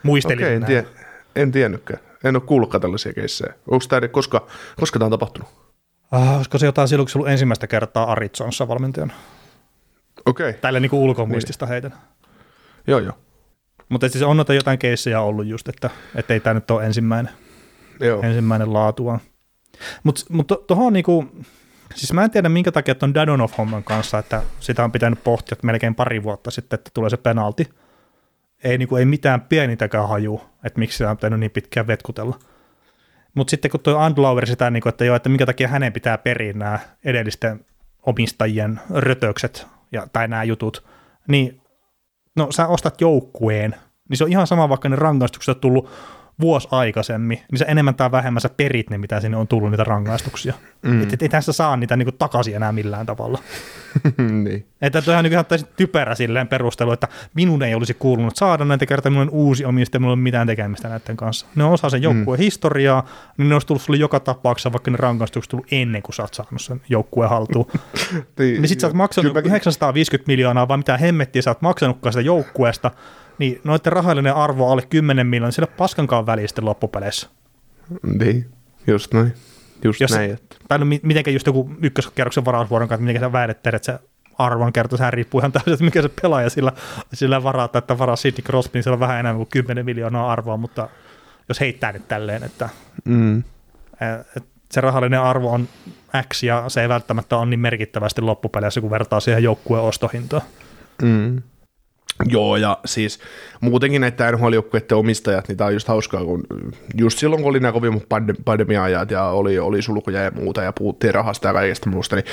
[0.03, 0.87] Muistelin Okei, en, tie,
[1.37, 2.01] en tiennytkään.
[2.25, 3.55] En ole kuullutkaan tällaisia keissejä.
[3.71, 4.47] Onko tämä, koska,
[4.81, 5.49] koska tämä on tapahtunut?
[6.11, 9.13] Ah, olisiko se jotain silloin, kun se ollut ensimmäistä kertaa Arizonassa valmentajana?
[10.27, 11.93] Okei, Tällä niin ulkomuistista heitän.
[12.87, 13.19] joo joo.
[13.89, 17.33] Mutta siis on noita jotain keissejä ollut just, että, että ei tämä nyt ole ensimmäinen,
[18.01, 18.23] joo.
[18.23, 19.21] ensimmäinen laatua.
[20.03, 21.29] Mutta mut to- tuohon on niinku,
[21.95, 25.95] siis mä en tiedä minkä takia tuon Dadonov-homman kanssa, että sitä on pitänyt pohtia melkein
[25.95, 27.69] pari vuotta sitten, että tulee se penalti.
[28.65, 32.39] Ei, niinku, ei mitään pienintäkään haju, että miksi sitä on pitänyt niin pitkään vetkutella.
[33.35, 36.53] Mutta sitten kun tuo Andlauer sitä, niinku, että joo, että minkä takia hänen pitää periä
[36.53, 37.65] nämä edellisten
[38.07, 40.85] omistajien rötökset ja, tai nämä jutut,
[41.29, 41.61] niin
[42.37, 43.75] no sä ostat joukkueen,
[44.09, 45.91] niin se on ihan sama, vaikka ne rangaistukset on tullut
[46.41, 49.85] vuosi aikaisemmin, niin sä enemmän tai vähemmän sä perit ne, mitä sinne on tullut niitä
[49.85, 50.55] rangaistuksia.
[50.83, 51.03] Mm.
[51.03, 53.39] Että et, ei tässä saa niitä niinku takaisin enää millään tavalla.
[54.45, 54.67] niin.
[54.83, 58.87] Että tuohan niin ihan täysin typerä silleen perustelu, että minun ei olisi kuulunut saada näitä
[58.87, 61.47] kertaa, minulla on uusi omistaja, minulla ei ole mitään tekemistä näiden kanssa.
[61.55, 62.45] Ne on osa sen joukkueen mm.
[62.45, 66.23] historiaa, niin ne olisi tullut sulle joka tapauksessa, vaikka ne rangaistukset tullut ennen kuin sä
[66.23, 67.67] oot saanut sen joukkueen haltuun.
[68.39, 72.13] niin, niin sit sä oot maksanut Kyllä, 950 miljoonaa, vai mitä hemmettiä sä oot maksanutkaan
[72.13, 72.91] sitä joukkueesta,
[73.41, 77.29] niin noiden rahallinen arvo alle 10 miljoonaa, sillä paskankaan väliä sitten loppupeleissä.
[78.19, 78.51] Niin,
[78.87, 79.33] just näin.
[79.85, 80.31] Just Jos, näin.
[80.31, 80.57] Että...
[80.69, 83.99] Tai no, mitenkä just joku ykköskerroksen varausvuoron kanssa, miten sä väitettelet, että se
[84.39, 86.73] arvon kerta, sehän riippuu ihan täysin, että mikä se pelaaja sillä,
[87.13, 90.57] sillä varaa, että varaa Sidney Crosby, niin sillä on vähän enemmän kuin 10 miljoonaa arvoa,
[90.57, 90.89] mutta
[91.49, 92.69] jos heittää nyt tälleen, että,
[93.05, 93.39] mm.
[94.37, 95.69] että se rahallinen arvo on
[96.29, 100.43] X ja se ei välttämättä ole niin merkittävästi loppupeleissä, kun vertaa siihen joukkueen ostohintaan.
[101.03, 101.43] Mm.
[102.29, 103.21] Joo, ja siis
[103.61, 104.53] muutenkin näitä nhl
[104.95, 106.43] omistajat, niin tämä on just hauskaa, kun
[106.99, 108.03] just silloin, kun oli nämä kovimmat
[108.45, 112.25] pandemia-ajat ja oli, oli sulkuja ja muuta ja puhuttiin rahasta ja kaikesta muusta, niin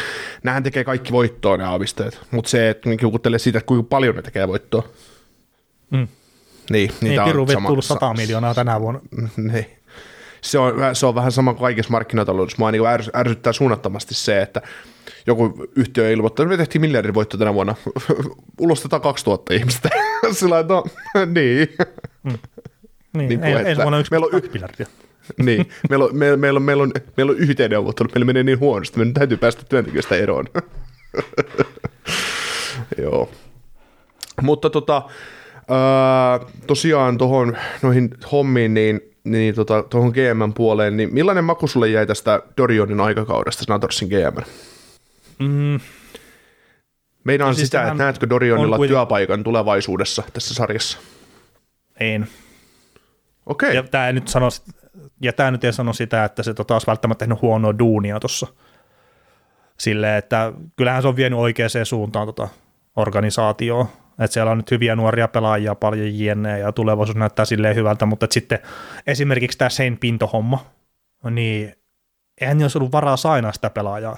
[0.44, 4.22] nämähän tekee kaikki voittoa nämä omistajat, mutta se, että kiukuttelee siitä, että kuinka paljon ne
[4.22, 4.84] tekee voittoa.
[5.90, 6.08] Mm.
[6.70, 9.02] Niin, niitä niin, on sama, tullut 100 miljoonaa tänä vuonna.
[9.38, 9.77] Niin.
[10.42, 12.58] Se on, se on vähän sama kuin kaikessa markkinataloudessa.
[12.60, 12.84] Mua niin
[13.16, 14.62] ärsyttää suunnattomasti se, että
[15.28, 17.76] joku yhtiö ilmoittaa, että me tehtiin miljardin voitto tänä vuonna,
[18.62, 19.90] ulostetaan 2000 ihmistä.
[20.32, 20.84] Sillä no,
[21.36, 21.68] niin.
[22.24, 22.38] Mm.
[23.18, 24.86] Niin, niin ei, ensi vuonna yksi meillä on y- miljardia.
[25.38, 28.60] niin, meillä on, meillä, meillä, on, meillä, on, meillä on yhteen neuvottelu, meillä menee niin
[28.60, 30.46] huonosti, meidän täytyy päästä työntekijöistä eroon.
[32.98, 33.30] Joo.
[34.42, 35.02] Mutta tota,
[35.70, 41.88] ää, tosiaan tuohon noihin hommiin, niin, niin tota, tuohon GM puoleen, niin millainen maku sulle
[41.88, 44.42] jäi tästä Dorionin aikakaudesta, Snatorsin GM?
[45.40, 45.80] Mm.
[47.24, 48.90] Meinaan siis sitä, että näetkö Dorionilla kuin...
[48.90, 50.98] työpaikan tulevaisuudessa tässä sarjassa?
[52.00, 52.28] En.
[53.46, 53.68] Okei.
[53.70, 53.76] Okay.
[53.76, 54.48] Ja tämä nyt sano,
[55.22, 58.48] ja tämä nyt ei sano sitä, että se tota, olisi välttämättä tehnyt huonoa duunia tuossa.
[59.78, 62.48] Silleen, että kyllähän se on vienyt oikeaan suuntaan tota
[62.96, 63.88] organisaatioon.
[64.20, 68.28] Että siellä on nyt hyviä nuoria pelaajia, paljon jne, ja tulevaisuus näyttää silleen hyvältä, mutta
[68.30, 68.60] sitten
[69.08, 70.66] esimerkiksi tämä Sein Pinto-homma,
[71.30, 71.74] niin
[72.42, 74.18] eihän olisi ollut varaa sainaa sitä pelaajaa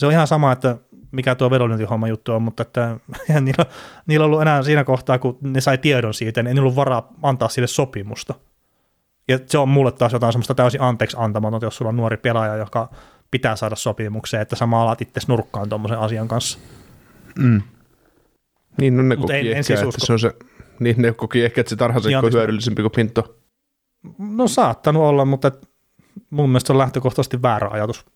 [0.00, 0.76] se on ihan sama, että
[1.12, 2.96] mikä tuo vedonlyöntihomma juttu on, mutta että
[3.40, 3.66] niillä,
[4.06, 6.76] niillä on ollut enää siinä kohtaa, kun ne sai tiedon siitä, niin ei niillä ollut
[6.76, 8.34] varaa antaa sille sopimusta.
[9.28, 12.56] Ja se on mulle taas jotain semmoista täysin anteeksi antamatonta, jos sulla on nuori pelaaja,
[12.56, 12.90] joka
[13.30, 16.58] pitää saada sopimukseen, että sama alat itse nurkkaan tuommoisen asian kanssa.
[17.38, 17.62] Mm.
[18.80, 20.32] Niin, no ne koki en, ehkä, en siis että se on se,
[20.80, 23.36] niin ne koki ehkä, että se tarhansa on hyödyllisempi kuin Pinto.
[24.18, 25.52] No saattanut olla, mutta
[26.30, 28.06] mun mielestä se on lähtökohtaisesti väärä ajatus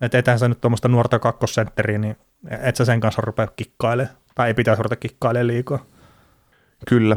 [0.00, 2.16] että ethän sä nyt tuommoista nuorta kakkosentteriä, niin
[2.60, 4.16] et sä sen kanssa rupea kikkailemaan.
[4.34, 5.84] Tai ei pitäisi ruveta kikkailemaan liikaa.
[6.88, 7.16] Kyllä.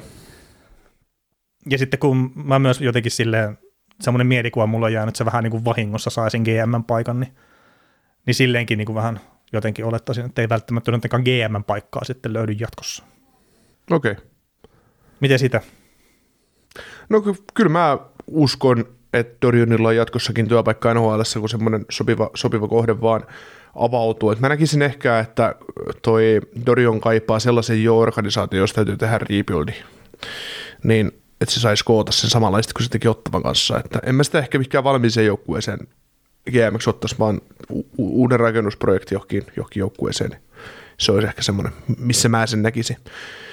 [1.70, 3.58] Ja sitten kun mä myös jotenkin silleen,
[4.02, 7.36] semmoinen mielikuva mulla on jäänyt, että se vähän niin kuin vahingossa saisin GM-paikan, niin,
[8.26, 9.20] niin silleenkin niin kuin vähän
[9.54, 13.04] jotenkin olettaisin, että ei välttämättä jotenkaan GM-paikkaa sitten löydy jatkossa.
[13.92, 14.12] Okei.
[14.12, 14.26] Okay.
[15.20, 15.62] Miten sitä?
[17.10, 23.02] No kyllä mä uskon, että Dorionilla on jatkossakin työpaikka NHL, kun semmoinen sopiva, sopiva kohde
[23.02, 23.26] vaan
[23.76, 24.32] avautuu.
[24.32, 25.56] Et mä näkisin ehkä, että
[26.02, 29.74] toi Dorion kaipaa sellaisen jo organisaation, josta täytyy tehdä rebuildi,
[30.84, 33.80] niin että se saisi koota sen samanlaista kuin se teki Ottavan kanssa.
[33.80, 35.80] Että en mä sitä ehkä mikään valmiiseen joukkueeseen
[36.52, 40.38] GMX ottaisi, vaan u- uuden rakennusprojekti johonkin, johonkin joukkueeseen.
[40.98, 42.98] Se olisi ehkä semmoinen, missä mä sen näkisin.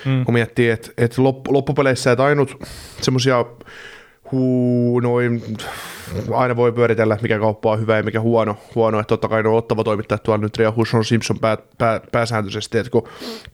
[0.04, 0.24] Mm.
[0.24, 2.64] Kun miettii, että, että loppupeleissä, että ainut
[3.00, 3.44] semmoisia
[4.32, 5.42] huu, noin,
[6.34, 8.58] aina voi pyöritellä, mikä kauppa on hyvä ja mikä huono.
[8.74, 9.00] huono.
[9.00, 12.90] Että totta kai ne ottava toimittajat tuolla nyt Ria Husson Simpson pää, pää, pääsääntöisesti, että
[12.90, 13.08] kun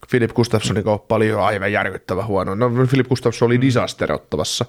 [0.09, 2.55] Philip Gustafssonin kauppa oli aivan järkyttävä huono.
[2.55, 4.65] No Philip Gustafsson oli disaster ottavassa.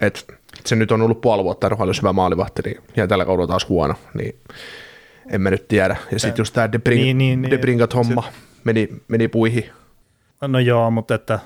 [0.00, 3.68] Et se nyt on ollut puoli vuotta NHL hyvä maalivahti, niin, ja tällä kaudella taas
[3.68, 4.40] huono, niin
[5.30, 5.96] en mä nyt tiedä.
[6.12, 8.28] Ja sitten just tämä Debring, niin, niin, niin, Debringat homma se...
[8.64, 9.70] meni, meni puihin.
[10.40, 11.38] No joo, mutta että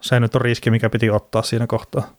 [0.00, 2.16] se nyt on riski, mikä piti ottaa siinä kohtaa.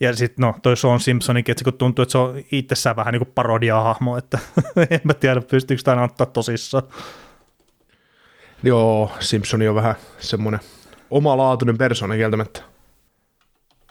[0.00, 3.24] Ja sitten no, toi Sean Simpsonikin, että kun tuntuu, että se on itsessään vähän niin
[3.24, 4.38] kuin parodia-hahmo, että
[4.90, 6.84] en mä tiedä, pystyykö tämä ottaa tosissaan.
[8.62, 10.60] Joo, Simpsoni on vähän semmoinen
[11.10, 12.62] omalaatuinen persona kieltämättä.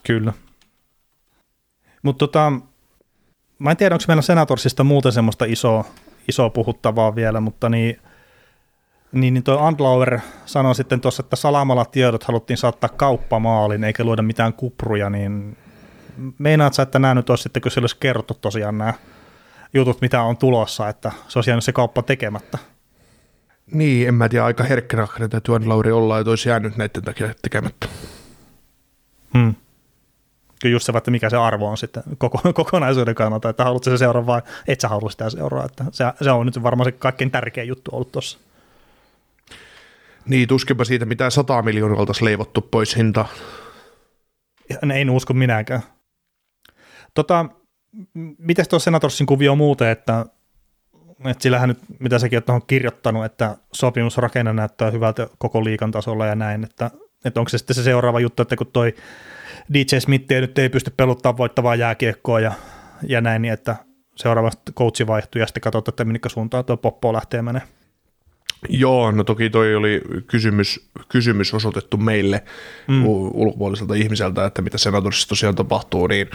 [0.04, 0.34] Kyllä.
[2.04, 2.52] Mutta tota,
[3.60, 5.86] mä en tiedä, onko meillä Senatorsista muuten semmoista isoa,
[6.28, 8.02] isoa puhuttavaa vielä, mutta niin,
[9.12, 14.22] niin, niin toi Andlauer sanoi sitten tuossa, että salamalla tiedot haluttiin saattaa kauppamaalin eikä luoda
[14.22, 15.58] mitään kupruja, niin
[16.38, 18.94] meinaat sä, että nämä nyt olisi sitten, kun olisi kerrottu tosiaan nämä
[19.74, 22.58] jutut, mitä on tulossa, että se olisi jäänyt se kauppa tekemättä?
[23.72, 27.88] Niin, en mä tiedä, aika herkkänä täytyy Lauri olla, että olisi jäänyt näiden takia tekemättä.
[29.34, 29.56] Hmm.
[30.60, 33.98] Kyllä just se, että mikä se arvo on sitten koko, kokonaisuuden kannalta, että haluatko se
[33.98, 37.32] seuraa vai et sä halua sitä seuraa, että se, se on nyt varmaan se kaikkein
[37.32, 38.40] tärkein juttu ollut tuossa.
[40.26, 43.26] Niin, tuskinpa siitä mitään 100 miljoonaa oltaisiin leivottu pois hinta.
[44.94, 45.82] En usko minäkään.
[47.14, 47.46] Tota,
[48.38, 50.26] miten tuo Senatorsin kuvio muuten, että,
[51.26, 56.26] että sillähän nyt, mitä sekin on tuohon kirjoittanut, että sopimusrakenne näyttää hyvältä koko liikan tasolla
[56.26, 56.92] ja näin, että,
[57.26, 58.96] että onko se sitten se seuraava juttu, että kun toi
[59.74, 62.52] DJ Smith nyt ei pysty peluttaa voittavaa jääkiekkoa ja,
[63.08, 63.76] ja näin, niin että
[64.16, 67.79] seuraavasti coachi vaihtuu ja sitten katsotaan, että minkä suuntaan tuo poppo lähtee menemään.
[68.70, 72.44] Joo, no toki toi oli kysymys, kysymys osoitettu meille
[72.88, 73.06] mm.
[73.08, 76.30] ulkopuoliselta ihmiseltä, että mitä senatorissa tosiaan tapahtuu, niin,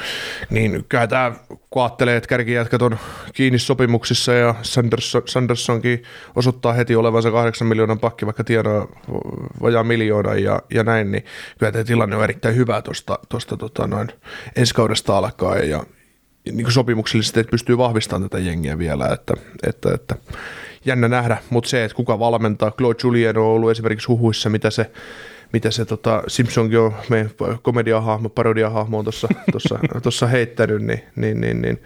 [0.50, 1.32] niin kyllä tämä,
[1.70, 2.98] kun ajattelee, että kärkijätkät on
[3.32, 6.02] kiinni sopimuksissa ja Sanderson, Sandersonkin
[6.36, 8.88] osoittaa heti olevansa kahdeksan miljoonan pakki, vaikka tienaa
[9.62, 11.24] vajaa miljoona ja, ja näin, niin
[11.58, 14.08] kyllä tämä tilanne on erittäin hyvä tuosta tosta, tota, noin
[14.56, 15.84] ensi kaudesta alkaen ja,
[16.52, 19.34] niin sopimuksellisesti, että pystyy vahvistamaan tätä jengiä vielä, että,
[19.66, 20.16] että, että
[20.84, 24.90] jännä nähdä, mutta se, että kuka valmentaa, Claude Julien on ollut esimerkiksi huhuissa, mitä se
[25.52, 27.30] mitä se tota, Simpsonkin on meidän
[27.62, 29.04] komediahahmo, parodiahahmo on
[30.02, 31.78] tuossa heittänyt, niin, niin, niin, niin,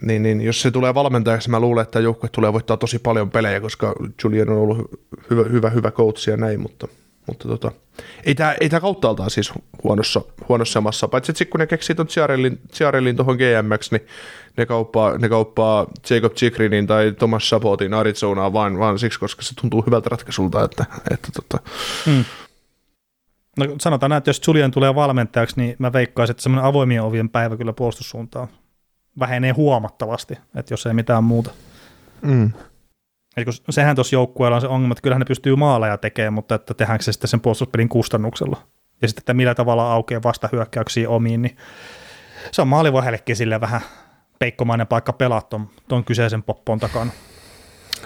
[0.00, 3.60] niin, niin, jos se tulee valmentajaksi, mä luulen, että joukkue tulee voittaa tosi paljon pelejä,
[3.60, 5.00] koska Julian on ollut
[5.30, 6.88] hyvä, hyvä, hyvä coach ja näin, mutta–
[7.26, 7.72] mutta tota,
[8.24, 9.52] ei tämä ei tää kauttaaltaan siis
[9.84, 12.08] huonossa, huonossa samassa, paitsi että kun ne keksii tuon
[12.72, 14.06] Ciarellin tuohon GMX, niin
[14.56, 19.54] ne kauppaa, ne kauppaa Jacob Chikrinin tai Thomas Sabotin Arizonaa vaan, vaan siksi, koska se
[19.60, 21.70] tuntuu hyvältä ratkaisulta, että, että tota.
[22.06, 22.24] hmm.
[23.58, 27.28] No sanotaan näin, että jos Julian tulee valmentajaksi, niin mä veikkaisin, että semmoinen avoimien ovien
[27.28, 28.48] päivä kyllä puolustussuuntaan
[29.18, 31.50] vähenee huomattavasti, että jos ei mitään muuta.
[32.22, 32.52] Mm.
[33.36, 36.54] Eli kun sehän tuossa joukkueella on se ongelma, että kyllähän ne pystyy maaleja tekemään, mutta
[36.54, 38.56] että tehdäänkö se sitten sen puolustuspelin kustannuksella.
[39.02, 41.56] Ja sitten, että millä tavalla aukeaa vastahyökkäyksiä omiin, niin
[42.52, 43.80] se on maalivahdellekin sille vähän
[44.38, 45.48] peikkomainen paikka pelaa
[45.88, 47.10] tuon kyseisen poppon takana.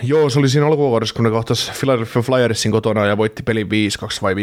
[0.02, 3.68] Joo, se oli siinä alkuvuodessa, kun ne kohtas Philadelphia Flyersin kotona ja voitti pelin 5-2
[4.22, 4.36] vai 5-3,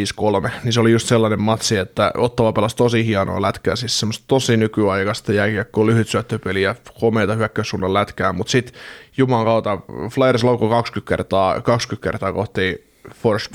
[0.63, 4.57] niin se oli just sellainen matsi, että Ottava pelasi tosi hienoa lätkää, siis semmoista tosi
[4.57, 8.81] nykyaikaista jääkiekkoa, lyhyt syöttöpeliä, komeita hyökkäyssuunnan lätkää, mutta sitten
[9.17, 9.77] Juman kautta
[10.11, 12.91] Flyers laukoi 20 kertaa, 20 kertaa kohti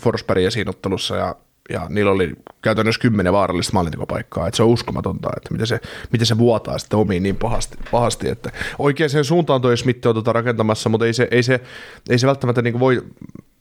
[0.03, 1.35] Forsbergia siinä ottelussa ja
[1.70, 5.81] ja niillä oli käytännössä kymmenen vaarallista maalintekopaikkaa, että se on uskomatonta, että miten se,
[6.12, 10.14] miten se vuotaa sitten omiin niin pahasti, pahasti että oikein sen suuntaan toi Smith on
[10.14, 11.61] tuota rakentamassa, mutta ei se, ei se,
[12.11, 13.05] ei se välttämättä niin voi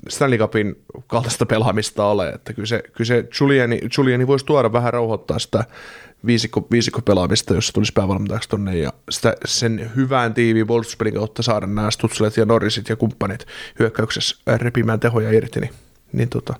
[0.10, 0.76] Stanley Cupin
[1.08, 5.64] kaltaista pelaamista ole, että kyllä se, kyllä se Juliani, Juliani voisi tuoda vähän rauhoittaa sitä
[6.26, 11.44] viisikko, viisikko pelaamista, jos se tulisi päävalmentajaksi tonne ja sitä, sen hyvään tiiviin puolustuspelin kautta
[11.44, 13.46] saada nämä Stutzelet ja Norrisit ja kumppanit
[13.80, 15.72] hyökkäyksessä repimään tehoja irti, niin
[16.18, 16.54] niin tota,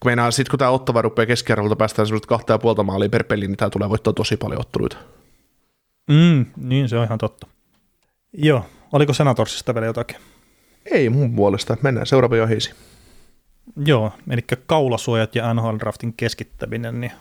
[0.00, 3.24] kun meinaa, sit kun tämä ottava rupeaa keskiarvolta päästään semmoista kahta ja puolta maalia per
[3.24, 4.96] peli, niin tämä tulee voittaa tosi paljon otteluita.
[6.10, 7.46] Mm, niin, se on ihan totta.
[8.32, 10.16] Joo, oliko Senatorsista vielä jotakin?
[10.90, 12.74] Ei mun puolesta, mennään seuraavaan ohjeisiin.
[13.86, 17.12] Joo, eli kaulasuojat ja NHL Draftin keskittäminen, niin,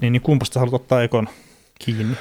[0.00, 1.28] niin, niin kumpasta haluat ottaa ekon
[1.78, 2.16] kiinni?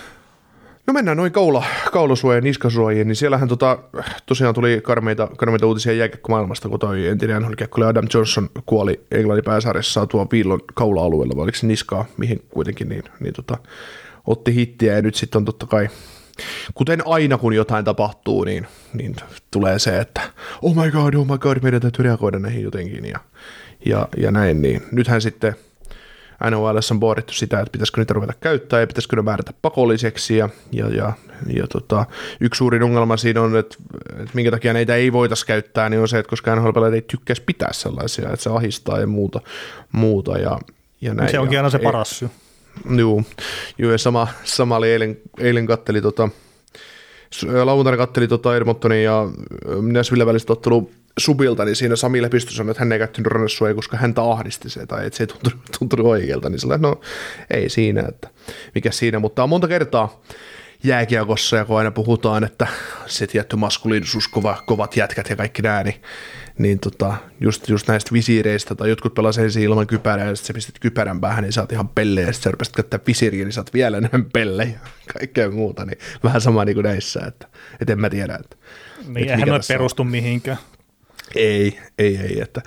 [0.88, 3.78] No mennään noin kaula, kaulasuojien ja niskasuojien, niin siellähän tota,
[4.26, 9.94] tosiaan tuli karmeita, karmeita uutisia jääkiekkomaailmasta, kun toi entinen nhl Adam Johnson kuoli Englannin pääsarjassa
[9.94, 13.58] saatua viillon kaula-alueella, vai oliko se niskaa, mihin kuitenkin, niin, niin tota,
[14.28, 14.94] otti hittiä.
[14.94, 15.90] Ja nyt sitten on totta kai
[16.74, 19.16] kuten aina kun jotain tapahtuu, niin, niin
[19.52, 20.22] tulee se, että
[20.62, 23.20] oh my god, oh my god, meidän täytyy reagoida näihin jotenkin ja,
[23.86, 25.56] ja, ja näin, niin nythän sitten
[26.50, 30.38] NHL on pohdittu sitä, että pitäisikö niitä ruveta käyttää ja pitäisikö ne määrätä pakolliseksi.
[30.38, 31.14] Ja, ja, ja,
[31.48, 32.06] ja tota,
[32.40, 33.76] yksi suurin ongelma siinä on, että,
[34.10, 37.44] että minkä takia neitä ei voitaisi käyttää, niin on se, että koska nhl ei tykkäisi
[37.46, 39.42] pitää sellaisia, että se ahistaa ja muuta.
[39.92, 40.60] muuta ja,
[41.02, 41.32] ja näin.
[41.32, 42.30] Se onkin aina se paras syy.
[42.98, 43.24] Joo,
[43.78, 46.30] joo ja sama, sama oli eilen, eilen katteli tota,
[47.64, 49.28] lauantaina katteli tota Edmontonin ja
[49.82, 53.98] Nashville välistä ottelua subilta, niin siinä Sami Lepistö sanoi, että hän ei käyttänyt rannessuojaa, koska
[53.98, 57.02] häntä ahdisti se, tai että se ei tuntunut, tuntunut oikealta, niin sillä no
[57.50, 58.30] ei siinä, että
[58.76, 60.22] mikä siinä, mutta on monta kertaa
[60.84, 62.68] jääkiekossa, ja kun aina puhutaan, että
[63.06, 66.02] se tietty maskuliinisuus, kova, kovat jätkät ja kaikki nämä, niin,
[66.58, 70.54] niin tota, just, just näistä visiireistä, tai jotkut pelasivat ensin ilman kypärää, ja sitten sä
[70.54, 73.74] pistit kypärän päähän, niin saat ihan pellejä, ja sitten sä rupesit käyttää visiiriä, niin saat
[73.74, 77.48] vielä enemmän pellejä, ja kaikkea muuta, niin vähän sama niin kuin näissä, että,
[77.82, 78.56] että en mä tiedä, että
[79.08, 80.08] niin, että eihän perustu on.
[80.08, 80.58] mihinkään.
[81.36, 82.42] Ei, ei, ei.
[82.42, 82.62] Että,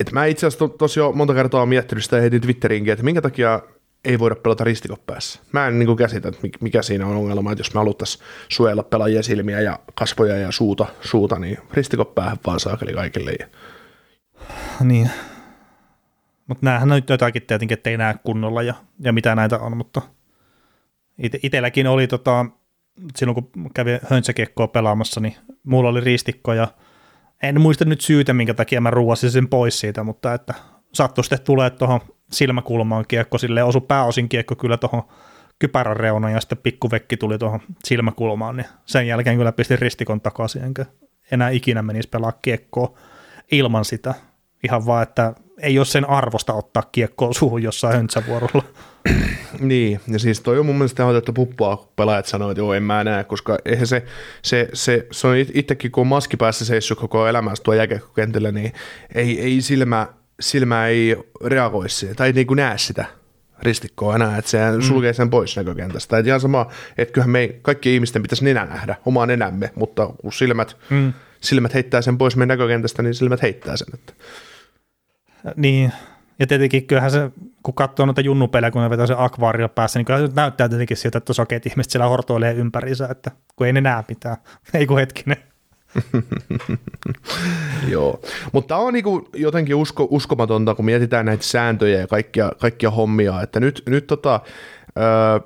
[0.00, 3.22] että mä itse asiassa tosi jo monta kertaa olen miettinyt sitä heitin Twitteriinkin, että minkä
[3.22, 3.62] takia
[4.04, 5.40] ei voida pelata ristikopäässä.
[5.52, 9.24] Mä en niin käsitä, että mikä siinä on ongelma, että jos me haluttaisiin suojella pelaajien
[9.24, 13.36] silmiä ja kasvoja ja suuta, suuta niin ristikopäähän vaan saakeli kaikille.
[14.84, 15.10] Niin.
[16.46, 19.76] Mutta näähän on nyt jotakin tietenkin, että ei näe kunnolla ja, ja mitä näitä on,
[19.76, 20.02] mutta
[21.18, 22.46] Ite, itelläkin oli tota,
[23.16, 26.68] silloin kun kävin höntsäkiekkoa pelaamassa, niin mulla oli ristikko ja
[27.42, 30.54] en muista nyt syytä, minkä takia mä ruuasin sen pois siitä, mutta että
[30.94, 32.00] sattui sitten tulee tuohon
[32.32, 35.02] silmäkulmaan kiekko, sille osu pääosin kiekko kyllä tuohon
[35.58, 40.64] kypärän reunaan ja sitten pikkuvekki tuli tuohon silmäkulmaan, niin sen jälkeen kyllä pistin ristikon takaisin,
[40.64, 40.86] enkä
[41.30, 42.98] enää ikinä menisi pelaa kiekkoa
[43.52, 44.14] ilman sitä.
[44.64, 48.62] Ihan vaan, että ei ole sen arvosta ottaa kiekkoa suuhun jossain höntsävuorolla.
[49.60, 52.82] Niin, ja siis toi on mun mielestä otettu puppua, kun pelaajat sanoo, että joo, en
[52.82, 54.04] mä näe, koska eihän se,
[54.42, 58.72] se, se, se on itsekin, kun on maski päässä seissyt koko elämässä tuo jääkiekkokentällä, niin
[59.14, 60.06] ei, ei silmä,
[60.40, 63.04] silmä ei reagoi siihen, tai ei niin kuin näe sitä
[63.62, 64.82] ristikkoa enää, että se mm.
[64.82, 66.18] sulkee sen pois näkökentästä.
[66.18, 66.66] Että ihan sama,
[66.98, 71.12] että kyllähän me kaikki ihmisten pitäisi nenä nähdä, omaa nenämme, mutta kun silmät, mm.
[71.40, 73.88] silmät heittää sen pois meidän näkökentästä, niin silmät heittää sen.
[73.94, 74.12] Että.
[75.56, 75.92] Niin,
[76.38, 77.30] ja tietenkin kyllähän se,
[77.62, 80.96] kun katsoo noita junnupelejä, kun ne vetää se akvaario päässä, niin kyllä se näyttää tietenkin
[80.96, 84.36] siltä, että sokeet ihmiset siellä hortoilee ympärinsä, että kun ei ne näe mitään.
[84.74, 85.36] Ei kun hetkinen.
[87.92, 88.20] Joo,
[88.52, 93.42] mutta tämä on niinku jotenkin usko, uskomatonta, kun mietitään näitä sääntöjä ja kaikkia, kaikkia hommia,
[93.42, 94.40] että nyt, nyt tota,
[94.98, 95.40] öö,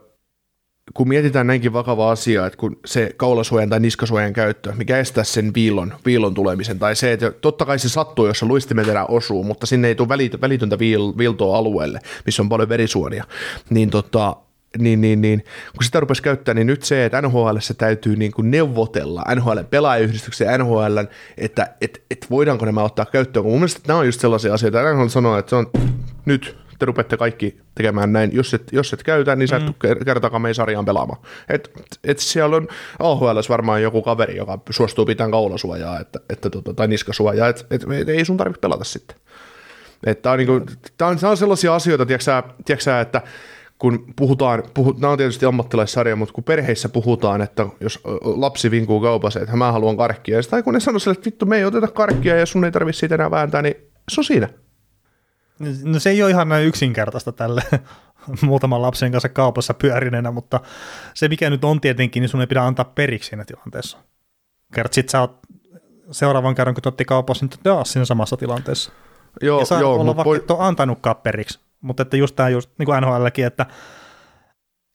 [0.95, 5.55] kun mietitään näinkin vakava asia, että kun se kaulasuojan tai niskasuojan käyttö, mikä estää sen
[5.55, 9.67] viilon, viilon tulemisen, tai se, että totta kai se sattuu, jos se luistimeterä osuu, mutta
[9.67, 10.09] sinne ei tule
[10.41, 13.25] välitöntä viil, viiltoa alueelle, missä on paljon verisuonia,
[13.71, 14.37] niin tota,
[14.79, 15.45] niin, niin, niin,
[15.77, 19.59] kun sitä rupesi käyttää, niin nyt se, että NHL se täytyy niin kuin neuvotella NHL
[19.71, 20.99] pelaajayhdistyksen ja NHL,
[21.39, 24.81] että et, et voidaanko nämä ottaa käyttöön, kun mun mielestä nämä on just sellaisia asioita,
[24.81, 25.71] että NHL sanoo, että se on
[26.25, 28.31] nyt te rupeatte kaikki tekemään näin.
[28.33, 30.05] Jos et, jos et käytä, niin sä et mm.
[30.05, 31.21] kertaakaan meidän sarjaan pelaamaan.
[31.49, 31.71] Et,
[32.05, 32.69] et siellä on
[32.99, 37.83] AHL varmaan joku kaveri, joka suostuu pitämään kaulasuojaa että, että, tota, tai niskasuojaa, että et,
[38.01, 39.17] et, ei sun tarvitse pelata sitten.
[40.23, 40.61] Tämä on, niinku,
[40.99, 43.23] tää on, tää on sellaisia asioita, tiiäksä, tiiäksä, että
[43.79, 49.01] kun puhutaan, puhut, nämä on tietysti ammattilaissarja, mutta kun perheissä puhutaan, että jos lapsi vinkuu
[49.01, 51.89] kaupassa, että mä haluan karkkia, tai kun ne sanoo sille, että vittu me ei oteta
[51.89, 53.75] karkkia ja sun ei tarvitse siitä enää vääntää, niin
[54.09, 54.49] se on siinä.
[55.85, 57.63] No se ei ole ihan näin yksinkertaista tälle
[58.43, 60.61] muutaman lapsen kanssa kaupassa pyörinenä, mutta
[61.15, 63.99] se mikä nyt on tietenkin, niin sun ei pidä antaa periksi siinä tilanteessa.
[64.75, 65.39] Kert sit sä oot
[66.11, 68.93] seuraavan kerran, kun otti kaupassa, niin taas siinä samassa tilanteessa.
[69.41, 70.37] Joo, ja saa joo, olla vaikka voi...
[70.37, 73.67] et ole antanutkaan periksi, mutta että just tämä just niin kuin NHLkin, että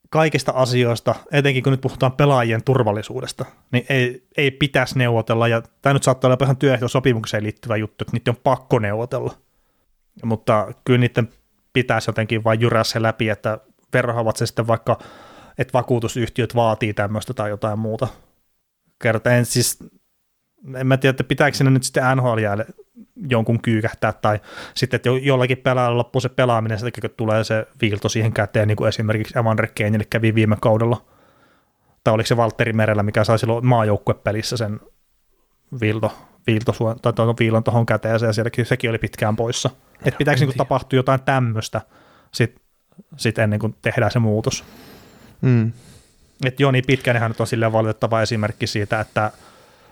[0.09, 5.93] kaikista asioista, etenkin kun nyt puhutaan pelaajien turvallisuudesta, niin ei, ei pitäisi neuvotella, ja tämä
[5.93, 9.33] nyt saattaa olla ihan työehtosopimukseen liittyvä juttu, että niitä on pakko neuvotella
[10.23, 11.29] mutta kyllä niiden
[11.73, 13.59] pitäisi jotenkin vain jyrää se läpi, että
[13.93, 14.99] verhoavat se sitten vaikka,
[15.57, 18.07] että vakuutusyhtiöt vaatii tämmöistä tai jotain muuta.
[19.01, 19.79] Kerta en siis,
[20.75, 22.61] en mä tiedä, että pitääkö sinne nyt sitten NHL
[23.29, 24.39] jonkun kyykähtää, tai
[24.73, 28.75] sitten, että jollakin pelaajalla loppuu se pelaaminen, sitten kun tulee se viilto siihen käteen, niin
[28.75, 31.05] kuin esimerkiksi Evander Keinille kävi viime kaudella,
[32.03, 34.79] tai oliko se Valtteri Merellä, mikä sai silloin maajoukkuepelissä sen
[35.81, 36.11] viilto,
[36.47, 39.69] viilto, tai tuon viilon tuohon käteeseen, ja sielläkin sekin oli pitkään poissa.
[40.05, 41.81] Että pitääkö niin tapahtua jotain tämmöistä
[42.31, 42.63] sitten
[43.17, 44.63] sit ennen kuin tehdään se muutos.
[45.41, 45.71] Mm.
[46.45, 49.31] Että Joni Pitkänenhän nyt on silleen valitettava esimerkki siitä, että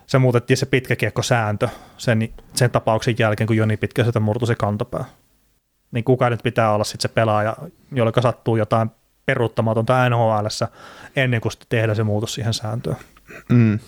[0.06, 5.04] se muutettiin se pitkäkiekkosääntö sen, sen tapauksen jälkeen, kun Joni Pitkäseltä murtui se kantapää.
[5.92, 7.56] Niin kuka nyt pitää olla sitten se pelaaja,
[7.92, 8.90] jolle sattuu jotain
[9.26, 10.46] peruuttamatonta nhl
[11.16, 12.96] ennen kuin tehdään se muutos siihen sääntöön.
[13.48, 13.78] Mm.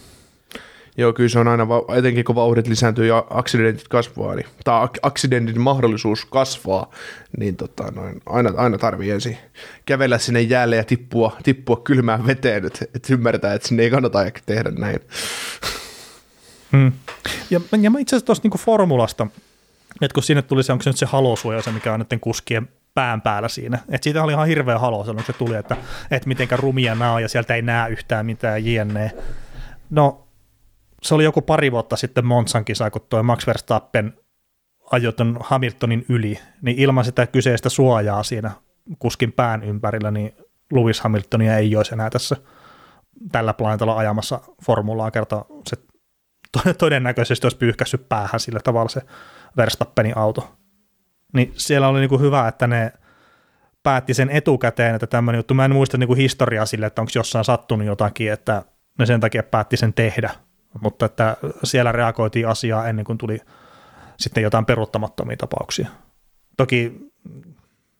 [0.98, 5.60] Joo, kyllä se on aina, etenkin kun vauhdit lisääntyy ja aksidentit kasvaa, niin, tai aksidentin
[5.60, 6.90] mahdollisuus kasvaa,
[7.38, 9.38] niin tota, noin, aina, aina tarvii ensin
[9.86, 14.18] kävellä sinne jäälle ja tippua, tippua kylmään veteen, että et ymmärtää, että sinne ei kannata
[14.46, 15.00] tehdä näin.
[16.72, 16.92] Hmm.
[17.50, 19.26] Ja, ja mä itse asiassa tuosta niinku formulasta,
[20.00, 22.68] että kun sinne tuli se, onko se nyt se halosuoja, se mikä on näiden kuskien
[22.94, 23.78] pään päällä siinä.
[23.88, 25.76] Et siitä oli ihan hirveä halo, se tuli, että,
[26.10, 29.12] että mitenkä rumia nämä on ja sieltä ei näe yhtään mitään jne.
[29.90, 30.27] No
[31.02, 34.14] se oli joku pari vuotta sitten Monsan kisa, kun tuo Max Verstappen
[34.90, 38.50] ajoi Hamiltonin yli, niin ilman sitä kyseistä suojaa siinä
[38.98, 40.34] kuskin pään ympärillä, niin
[40.72, 42.36] Lewis Hamiltonia ei olisi enää tässä
[43.32, 45.76] tällä planeetalla ajamassa formulaa kerta se
[46.78, 49.00] todennäköisesti olisi pyyhkässyt päähän sillä tavalla se
[49.56, 50.54] Verstappenin auto.
[51.34, 52.92] Niin siellä oli niinku hyvä, että ne
[53.82, 57.44] päätti sen etukäteen, että tämmöinen juttu, mä en muista niinku historiaa sille, että onko jossain
[57.44, 58.62] sattunut jotakin, että
[58.98, 60.30] ne sen takia päätti sen tehdä,
[60.80, 63.40] mutta että siellä reagoitiin asiaa ennen kuin tuli
[64.18, 65.88] sitten jotain peruuttamattomia tapauksia.
[66.56, 67.10] Toki,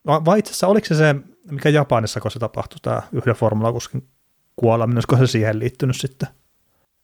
[0.07, 1.14] vai itse asiassa oliko se se,
[1.51, 4.09] mikä Japanissa, kun se tapahtui, tämä yhden formulakuskin
[4.57, 6.28] kuoleminen, olisiko se siihen liittynyt sitten?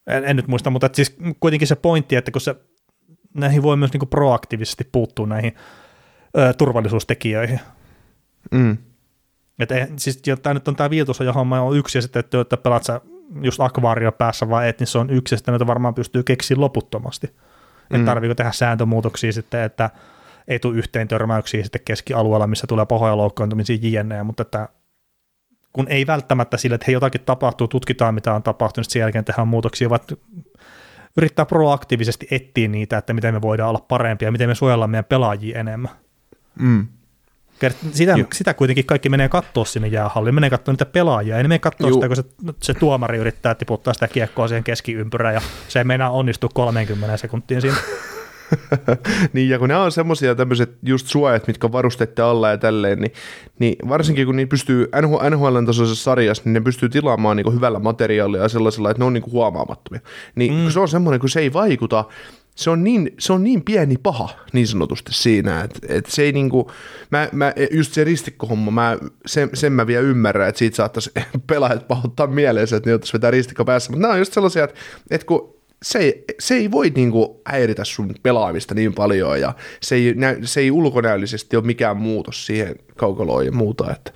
[0.06, 2.54] En, en nyt muista, mutta siis kuitenkin se pointti, että kun se,
[3.34, 5.54] näihin voi myös niinku proaktiivisesti puuttua näihin
[6.38, 7.60] ö, turvallisuustekijöihin.
[8.50, 8.78] Mm.
[9.58, 12.56] Et ei, siis tämä nyt on tämä viitosoja homma on yksi ja sitten, että, että
[12.56, 13.00] pelaat sä
[13.42, 17.26] just akvaario päässä vai et, niin se on yksi ja näitä varmaan pystyy keksiä loputtomasti.
[17.26, 17.96] Mm.
[17.96, 19.90] Että tarviiko tehdä sääntömuutoksia sitten, että
[20.48, 24.68] ei tule yhteen törmäyksiä sitten keskialueella, missä tulee pahoja loukkaantumisia jne, mutta että
[25.72, 29.48] kun ei välttämättä sille, että hei jotakin tapahtuu, tutkitaan mitä on tapahtunut, sen jälkeen tehdään
[29.48, 30.00] muutoksia, vaan
[31.16, 35.60] yrittää proaktiivisesti etsiä niitä, että miten me voidaan olla parempia, miten me suojellaan meidän pelaajia
[35.60, 35.90] enemmän.
[36.58, 36.86] Mm.
[37.92, 41.58] Sitä, sitä kuitenkin kaikki menee katsoa sinne jäähalliin, menee katsoa niitä pelaajia, ei ne mene
[41.58, 41.96] katsoa Juh.
[41.96, 42.24] sitä, kun se,
[42.62, 47.60] se tuomari yrittää tiputtaa sitä kiekkoa siihen keskiympyrään ja se ei meinaa onnistua 30 sekuntiin
[47.60, 47.76] siinä.
[49.32, 53.12] niin, ja kun nämä on semmoisia tämmöiset just suojat, mitkä varustette alla ja tälleen, niin,
[53.58, 54.88] niin varsinkin kun niin pystyy
[55.30, 59.12] NHL tasoisessa sarjassa, niin ne pystyy tilaamaan niin hyvällä materiaalilla ja sellaisella, että ne on
[59.12, 60.00] niin huomaamattomia.
[60.34, 60.70] Niin mm.
[60.70, 62.04] se on semmoinen, kun se ei vaikuta
[62.54, 66.32] se on niin, se on niin pieni paha niin sanotusti siinä, että, että se ei
[66.32, 66.70] niinku,
[67.10, 71.10] mä, mä, just se ristikkohomma, mä, sen, sen mä vielä ymmärrän, että siitä saattaisi
[71.46, 74.80] pelaajat pahoittaa mieleensä, että ne ottaisi vetää ristikko päässä, mutta nämä on just sellaisia, että,
[75.10, 79.94] että kun se ei, se ei voi niinku häiritä sun pelaamista niin paljon ja se
[79.94, 83.90] ei, se ei ulkonäöllisesti ole mikään muutos siihen kaukaloon ja muuta.
[83.92, 84.12] Että.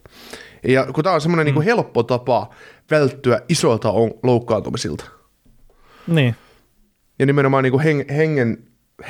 [0.68, 1.66] Ja kun tämä on semmoinen niinku mm.
[1.66, 2.51] niinku helppo tapa
[2.91, 5.05] välttyä isoilta loukkaantumisilta.
[6.07, 6.34] Niin.
[7.19, 8.59] Ja nimenomaan niinku heng, hengen,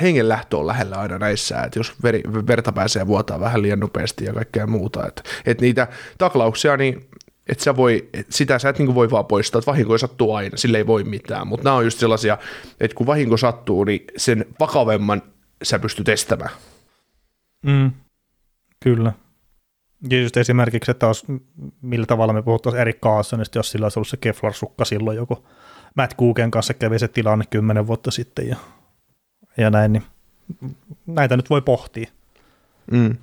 [0.01, 4.25] hengen lähtö on lähellä aina näissä, että jos veri, verta pääsee vuotaa vähän liian nopeasti
[4.25, 5.07] ja kaikkea muuta.
[5.07, 5.87] Että, että niitä
[6.17, 7.09] taklauksia, niin
[7.49, 10.57] että sä voi, et sitä sä et niinku voi vaan poistaa, että vahinko sattuu aina,
[10.57, 12.37] sille ei voi mitään, mutta nämä on just sellaisia,
[12.79, 15.21] että kun vahinko sattuu, niin sen vakavemman
[15.63, 16.51] sä pystyt estämään.
[17.65, 17.91] Mm,
[18.83, 19.13] kyllä.
[20.09, 21.25] Ja just esimerkiksi, että olisi,
[21.81, 25.47] millä tavalla me puhuttaisiin Erik Carsonista, jos sillä olisi ollut se Keflar-sukka silloin joku
[25.95, 28.55] Matt Cooken kanssa kävi se tilanne kymmenen vuotta sitten ja,
[29.57, 30.03] ja näin, niin
[31.05, 32.09] näitä nyt voi pohtia.
[32.91, 33.17] Mm.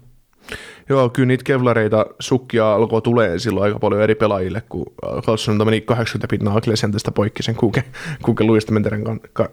[0.89, 4.87] Joo, kyllä niitä kevlareita, sukkia alkoi tulee silloin aika paljon eri pelaajille, kun
[5.23, 7.85] Carlson meni 80 pinnaa Akilesianteesta poikki sen kuuke,
[8.23, 9.05] kuuke luistamenteren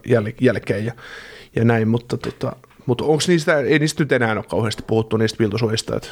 [0.08, 0.92] jäl- jälkeen ja,
[1.56, 2.56] ja näin, mutta, tota,
[2.86, 6.08] mutta onko niistä, ei niistä nyt enää ole kauheasti puhuttu niistä piltosuojista, että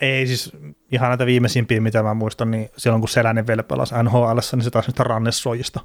[0.00, 0.52] ei siis
[0.92, 4.70] ihan näitä viimeisimpiä, mitä mä muistan, niin silloin kun Selänen vielä pelasi NHL, niin se
[4.70, 5.80] taas niistä rannessuojista.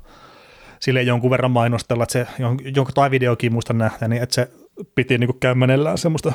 [0.79, 2.27] Sille jonkun verran mainostella, että se,
[2.75, 4.51] jonkun tai videokin muistan nähdä, niin että se
[4.95, 6.33] piti niin kämmenellään semmoista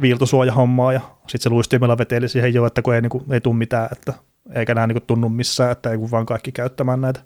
[0.00, 3.56] viiltosuojahommaa ja sitten se luistimella veteli siihen jo, että kun ei, niin kuin, ei tule
[3.56, 4.14] mitään, että
[4.54, 7.20] eikä nämä niin tunnu missään, että ei vaan kaikki käyttämään näitä.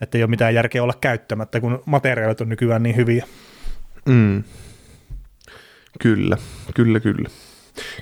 [0.00, 3.26] Että ei ole mitään järkeä olla käyttämättä, kun materiaalit on nykyään niin hyviä.
[4.06, 4.42] Mm.
[6.00, 6.36] Kyllä,
[6.74, 7.28] kyllä, kyllä.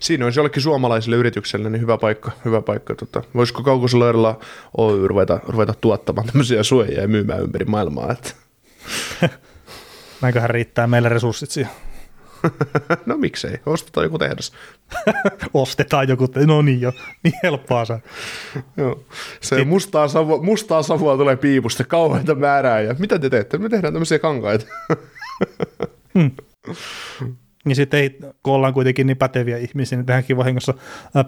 [0.00, 2.30] Siinä olisi jollekin suomalaiselle yritykselle niin hyvä paikka.
[2.44, 3.22] Hyvä paikka tota.
[3.34, 4.40] Voisiko Kaukosella
[4.76, 8.12] Oy ruveta, ruveta tuottamaan tämmöisiä suojia ja myymään ympäri maailmaa?
[8.12, 8.30] Että.
[10.22, 11.70] Näinköhän riittää meille resurssit siihen.
[13.06, 14.52] no miksei, ostetaan joku tehdas.
[15.54, 16.92] ostetaan joku, te- no niin jo,
[17.22, 17.98] niin helppoa se.
[18.76, 19.04] Joo.
[19.40, 23.58] Se mustaa, savua, mustaa savua tulee piipusta, kauheita määrää ja mitä te teette?
[23.58, 24.66] Me tehdään tämmöisiä kankaita.
[26.14, 26.30] hmm.
[27.64, 30.74] Niin sitten ei, kun ollaan kuitenkin niin päteviä ihmisiä, niin tehdäänkin vahingossa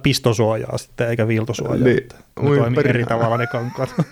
[0.03, 1.85] pistosuojaa sitten, eikä viiltosuojaa.
[1.85, 2.09] Niin.
[2.43, 3.95] Ne toimii eri tavalla ne kankaat.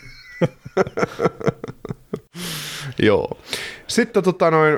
[2.98, 3.38] Joo.
[3.86, 4.74] Sitten tota, noin,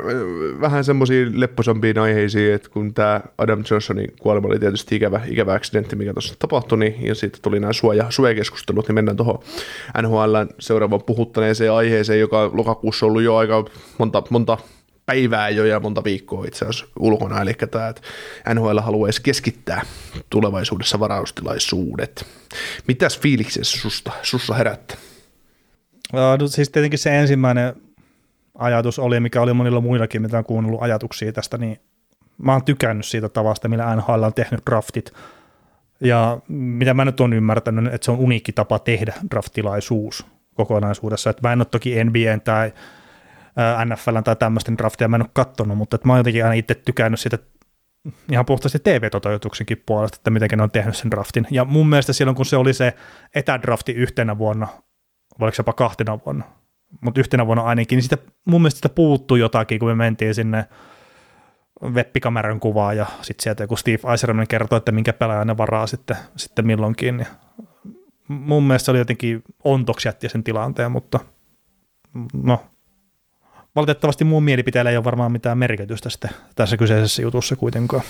[0.60, 5.96] vähän semmoisia lepposampiin aiheisiin, että kun tämä Adam Johnsonin kuolema oli tietysti ikävä, ikävä accidentti,
[5.96, 9.38] mikä tuossa tapahtui, niin, ja sitten tuli nämä suoja, suojakeskustelut, niin mennään tuohon
[10.02, 13.64] NHL seuraavaan puhuttaneeseen aiheeseen, joka lokakuussa on ollut jo aika
[13.98, 14.58] monta, monta
[15.06, 18.02] päivää jo ja monta viikkoa itse asiassa ulkona, eli tämä, että
[18.54, 19.82] NHL haluaisi keskittää
[20.30, 22.26] tulevaisuudessa varaustilaisuudet.
[22.88, 24.96] Mitäs fiiliksessä susta, sussa herättää?
[26.12, 27.74] No, siis tietenkin se ensimmäinen
[28.58, 31.80] ajatus oli, mikä oli monilla muillakin, mitä on kuunnellut ajatuksia tästä, niin
[32.38, 35.12] mä oon tykännyt siitä tavasta, millä NHL on tehnyt draftit.
[36.00, 41.30] Ja mitä mä nyt on ymmärtänyt, että se on uniikki tapa tehdä draftilaisuus kokonaisuudessa.
[41.30, 42.72] Että mä en ole toki NBA tai
[43.84, 46.74] NFL tai tämmöisten draftia mä en ole kattonut, mutta että mä oon jotenkin aina itse
[46.74, 47.38] tykännyt siitä
[48.32, 51.46] ihan puhtaasti TV-toteutuksenkin puolesta, että miten ne on tehnyt sen draftin.
[51.50, 52.94] Ja mun mielestä silloin, kun se oli se
[53.34, 54.68] etädrafti yhtenä vuonna,
[55.40, 56.44] oliko jopa kahtena vuonna,
[57.00, 60.64] mutta yhtenä vuonna ainakin, niin sitä, mun mielestä sitä puuttui jotakin, kun me mentiin sinne
[61.82, 66.16] webbikameran kuvaa ja sitten sieltä joku Steve Eiserman kertoi, että minkä pelaajan ne varaa sitten,
[66.36, 67.16] sitten milloinkin.
[67.16, 67.26] Niin
[68.28, 71.20] mun mielestä se oli jotenkin ontoksi jätti sen tilanteen, mutta
[72.42, 72.64] no,
[73.76, 78.02] valitettavasti muun mielipiteellä ei ole varmaan mitään merkitystä sitten tässä kyseisessä jutussa kuitenkaan.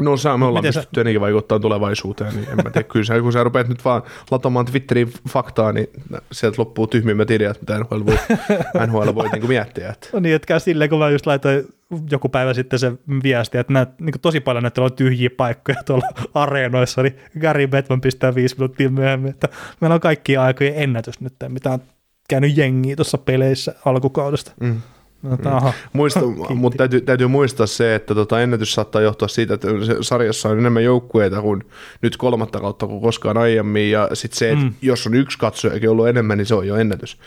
[0.00, 3.32] No sä, me ollaan pystytty ennenkin vaikuttaa tulevaisuuteen, niin en mä tiedä, kyllä sä, kun
[3.32, 5.86] sä rupeat nyt vaan latamaan Twitteriin faktaa, niin
[6.32, 8.18] sieltä loppuu tyhmimmät ideat, mitä NHL voi,
[8.86, 9.88] NHL voi niin miettiä.
[9.88, 10.08] Että.
[10.12, 11.64] No niin, että silleen, kun mä just laitoin
[12.10, 16.06] joku päivä sitten se viesti, että näet, niin tosi paljon näitä on tyhjiä paikkoja tuolla
[16.34, 19.48] areenoissa, niin Gary Bettman pistää viisi minuuttia myöhemmin, että
[19.80, 21.80] meillä on kaikki aikojen ennätys nyt, mitä on
[22.28, 24.52] käynyt jengiä tuossa peleissä alkukaudesta.
[24.60, 24.82] Mm.
[25.22, 25.72] No, mm.
[25.92, 26.20] Muista,
[26.54, 29.68] mutta täytyy, täytyy, muistaa se, että tota ennätys saattaa johtua siitä, että
[30.00, 31.64] sarjassa on enemmän joukkueita kuin
[32.02, 34.74] nyt kolmatta kautta kuin koskaan aiemmin, ja sitten se, että mm.
[34.82, 37.18] jos on yksi katsojakin ollut enemmän, niin se on jo ennätys.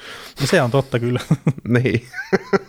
[0.42, 1.20] No se on totta kyllä.
[1.84, 2.02] niin,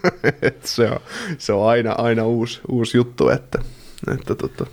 [0.64, 1.00] se on,
[1.38, 3.58] se on aina, aina uusi, uusi juttu, että,
[4.14, 4.66] että tota,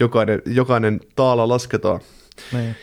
[0.00, 2.00] jokainen, jokainen taala lasketaan.
[2.52, 2.76] Niin.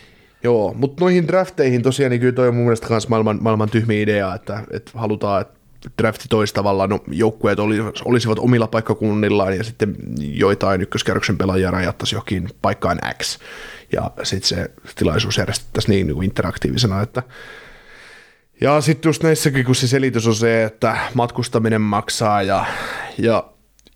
[0.43, 4.01] Joo, mutta noihin drafteihin tosiaan, niin kyllä toi on mun mielestä myös maailman, maailman tyhmiä
[4.01, 5.55] idea, että, että halutaan, että
[5.97, 7.59] drafti toisi tavallaan, no, joukkueet
[8.05, 13.39] olisivat omilla paikkakunnillaan ja sitten joitain ykköskerroksen pelaajia rajattaisiin jokin paikkaan X.
[13.93, 17.23] Ja sitten se tilaisuus järjestettäisiin niin, niin kuin interaktiivisena, että
[18.61, 22.65] ja sitten just näissäkin, kun se selitys on se, että matkustaminen maksaa ja,
[23.17, 23.43] ja,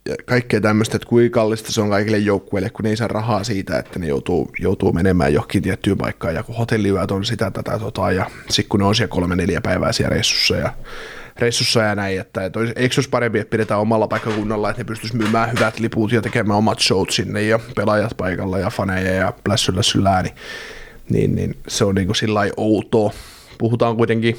[0.09, 3.43] ja kaikkea tämmöistä, että kuinka kallista se on kaikille joukkueille, kun ne ei saa rahaa
[3.43, 7.79] siitä, että ne joutuu, joutuu menemään johonkin tiettyyn paikkaan ja kun hotelliyöt on sitä, tätä,
[7.79, 10.73] tota, ja sitten kun ne on siellä kolme, neljä päivää siellä reissussa ja
[11.39, 14.85] reissussa ja näin, että, että olisi, eikö olisi parempi, että pidetään omalla paikkakunnalla, että ne
[14.85, 19.33] pystyisi myymään hyvät liput ja tekemään omat showt sinne ja pelaajat paikalla ja faneja ja
[19.43, 20.35] plässyllä syllää, niin,
[21.09, 23.11] niin, niin se on niin kuin sillä outoa.
[23.57, 24.37] Puhutaan kuitenkin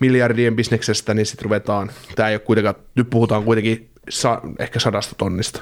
[0.00, 5.14] miljardien bisneksestä, niin sitten ruvetaan, tämä ei ole kuitenkaan, nyt puhutaan kuitenkin sa, ehkä sadasta
[5.18, 5.60] tonnista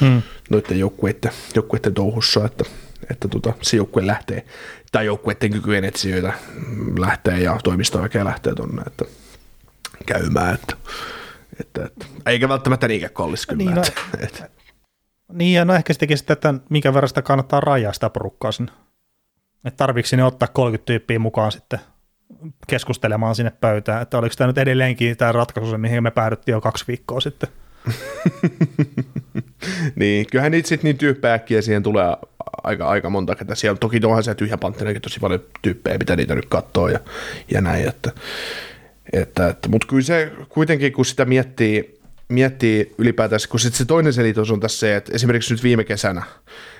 [0.00, 0.22] hmm.
[0.50, 2.64] noiden joukkueiden, joukkueiden touhussa, että,
[3.10, 4.46] että tota, se joukkue lähtee,
[4.92, 6.32] tai joukkueiden kykyjen etsijöitä
[6.98, 9.04] lähtee ja toimistoväkeä lähtee tuonne, että
[10.06, 10.54] käymään.
[10.54, 10.76] Että,
[11.60, 13.58] että, että, eikä välttämättä niinkään kallis kyllä.
[13.58, 14.48] Niin, no, että, että.
[15.32, 18.72] niin ja no ehkä sittenkin sitten, että minkä verran sitä kannattaa rajaa sitä porukkaa sinne.
[19.64, 21.80] Että ne ottaa 30 tyyppiä mukaan sitten
[22.66, 26.84] keskustelemaan sinne pöytään, että oliko tämä nyt edelleenkin tämä ratkaisu, mihin me päädyttiin jo kaksi
[26.88, 27.48] viikkoa sitten.
[29.96, 32.16] niin, kyllähän niitä sitten niin tyyppääkkiä siihen tulee
[32.62, 36.34] aika, aika monta, että siellä toki onhan se tyhjä panttinakin tosi paljon tyyppejä, mitä niitä
[36.34, 36.98] nyt katsoo ja,
[37.50, 38.12] ja näin, että
[39.12, 44.12] että, että, mutta kyllä se kuitenkin, kun sitä miettii, miettii ylipäätään, kun sit se toinen
[44.12, 46.22] selitys on tässä se, että esimerkiksi nyt viime kesänä,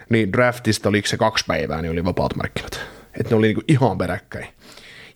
[0.08, 2.80] niin draftista oliko se kaksi päivää, niin oli vapaat markkinat.
[3.20, 4.46] Että ne oli niinku ihan peräkkäin.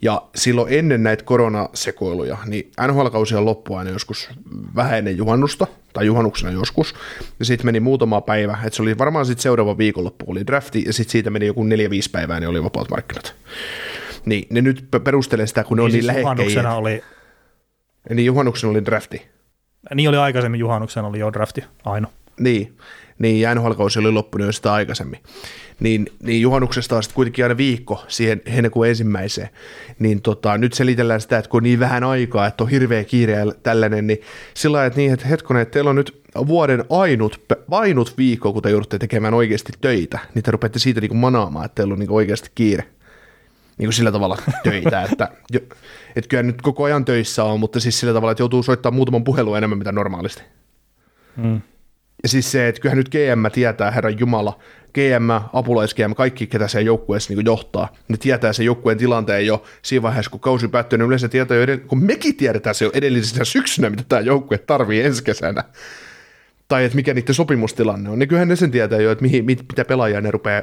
[0.03, 4.31] Ja silloin ennen näitä koronasekoiluja, niin NHL-kausi on loppu aina joskus
[4.77, 6.95] vähän ennen juhannusta, tai juhannuksena joskus,
[7.39, 10.93] ja sitten meni muutama päivä, että se oli varmaan sitten seuraava viikonloppu, oli drafti, ja
[10.93, 13.35] sitten siitä meni joku neljä 5 päivää, niin oli vapaat markkinat.
[14.27, 16.67] Niin ne nyt perustelee sitä, kun ne niin on siis niin lähekkäin.
[16.67, 17.03] oli...
[18.11, 19.23] Niin juhannuksena oli drafti.
[19.95, 22.09] Niin oli aikaisemmin juhannuksena oli jo drafti, aino.
[22.41, 22.77] Niin,
[23.19, 25.21] niin ja nhl oli loppunut jo sitä aikaisemmin.
[25.83, 29.49] Niin, niin juhannuksesta on sitten kuitenkin aina viikko siihen heinäkuun ensimmäiseen.
[29.99, 33.33] Niin tota, nyt selitellään sitä, että kun on niin vähän aikaa, että on hirveä kiire
[33.33, 34.21] ja tällainen, niin
[34.55, 38.63] sillä lailla, että niin, että hetkonen, että teillä on nyt vuoden ainut, ainut viikko, kun
[38.63, 42.11] te joudutte tekemään oikeasti töitä, niin te rupeatte siitä niin manaamaan, että teillä on niin
[42.11, 42.85] oikeasti kiire
[43.79, 45.29] niin kuin sillä tavalla töitä, että,
[46.17, 49.25] että kyllä nyt koko ajan töissä on, mutta siis sillä tavalla, että joutuu soittamaan muutaman
[49.25, 50.43] puhelun enemmän mitä normaalisti.
[51.37, 51.61] Mm.
[52.23, 54.59] Ja siis se, että kyllähän nyt GM tietää, Herran Jumala,
[54.95, 59.63] GM, apulais GM, kaikki, ketä se joukkueessa niin johtaa, ne tietää sen joukkueen tilanteen jo
[59.83, 62.91] siinä vaiheessa, kun kausi päättyy, niin yleensä tietää jo, edell- kun mekin tiedetään se jo
[62.95, 65.65] edellisenä syksynä, mitä tämä joukkue tarvii ensi kesänä,
[66.69, 69.59] tai että mikä niiden sopimustilanne on, niin kyllähän ne sen tietää jo, että mihin, mit,
[69.59, 70.63] mitä pelaajia ne rupeaa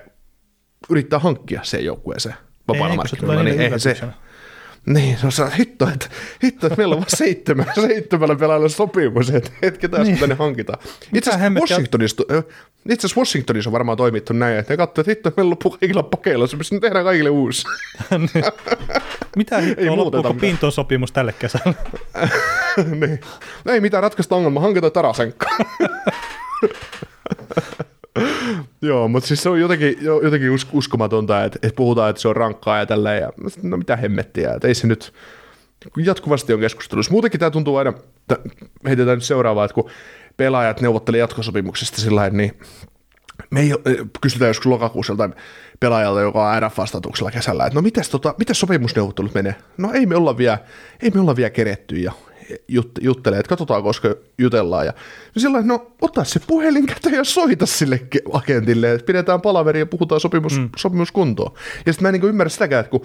[0.90, 2.36] yrittää hankkia se joukkueeseen
[2.68, 3.98] vapaalla markkinoilla, niin eihän se...
[4.86, 6.10] Niin, no sä hitto, että,
[6.44, 10.20] hitto, että meillä on vain seitsemän, seitsemällä pelaajalla sopimus, että hetki taas niin.
[10.20, 10.80] tänne hankitaan.
[11.14, 12.24] Itse asiassa Washingtonista,
[12.90, 16.04] itse asiassa Washingtonissa on varmaan toimittu näin, että ne katsoo, että hitto, meillä loppuu kaikilla
[16.04, 17.64] pakeilla, se pystyy tehdään kaikille uusi.
[18.34, 18.46] niin.
[19.36, 21.76] Mitä hittoa loppuuko Pinton sopimus tälle kesälle?
[23.00, 23.20] niin.
[23.66, 25.50] No ei mitään ratkaista ongelmaa, hankitaan Tarasenka.
[28.82, 32.78] Joo, mutta siis se on jotenkin, jotenkin uskomatonta, että, että puhutaan, että se on rankkaa
[32.78, 33.30] ja tälleen, ja
[33.64, 35.14] no mitä hemmettiä, että ei se nyt,
[35.98, 37.12] jatkuvasti on keskustelussa.
[37.12, 37.94] Muutenkin tämä tuntuu aina,
[38.86, 39.90] heitetään nyt seuraavaa, että kun
[40.38, 42.60] pelaajat neuvottelevat jatkosopimuksesta sillä niin
[43.52, 43.74] me ei,
[44.22, 45.30] kysytään joskus lokakuussa
[45.80, 49.56] pelaajalta, joka on RF-vastatuksella kesällä, että no mitäs, tota, mitäs sopimusneuvottelut menee?
[49.78, 50.58] No ei me olla vielä,
[51.02, 52.12] ei me olla vielä keretty ja
[52.68, 54.86] jut, juttelee, että katsotaan, koska jutellaan.
[54.86, 54.94] Ja
[55.38, 58.02] sillä no ota se puhelin käteen ja soita sille
[58.34, 60.70] agentille, että pidetään palaveri ja puhutaan sopimus, mm.
[60.78, 61.52] sopimuskuntoon.
[61.86, 63.02] Ja sitten mä en niin ymmärrä sitäkään, että kun,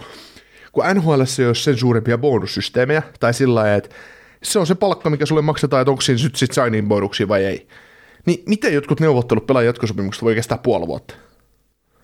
[0.72, 3.94] kun NHL ei ole sen suurempia bonussysteemejä, tai sillä lailla, että
[4.42, 7.68] se on se palkka, mikä sulle maksetaan, että onko siinä sitten signing bonuksia vai ei.
[8.26, 11.14] Niin miten jotkut neuvottelut pelaa jatkosopimukset voi kestää puoli vuotta?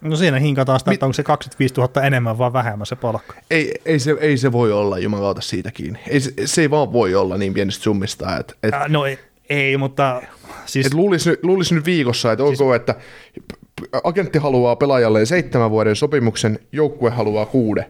[0.00, 3.34] No siinä hinkataan sitä, että onko se 25 000 enemmän vai vähemmän se palkka.
[3.50, 5.98] Ei, ei, se, ei se voi olla, jumalauta siitä kiinni.
[6.08, 8.36] Ei, se, se ei vaan voi olla niin pienistä summista.
[8.36, 8.76] Että, että...
[8.80, 9.18] Äh, no ei,
[9.50, 10.22] Ei, mutta
[10.66, 10.86] siis...
[10.86, 12.94] Et luulisi, nyt- luulisi nyt viikossa, että Siis- ok, että
[14.04, 17.84] agentti haluaa pelaajalle seitsemän vuoden sopimuksen, joukkue haluaa kuuden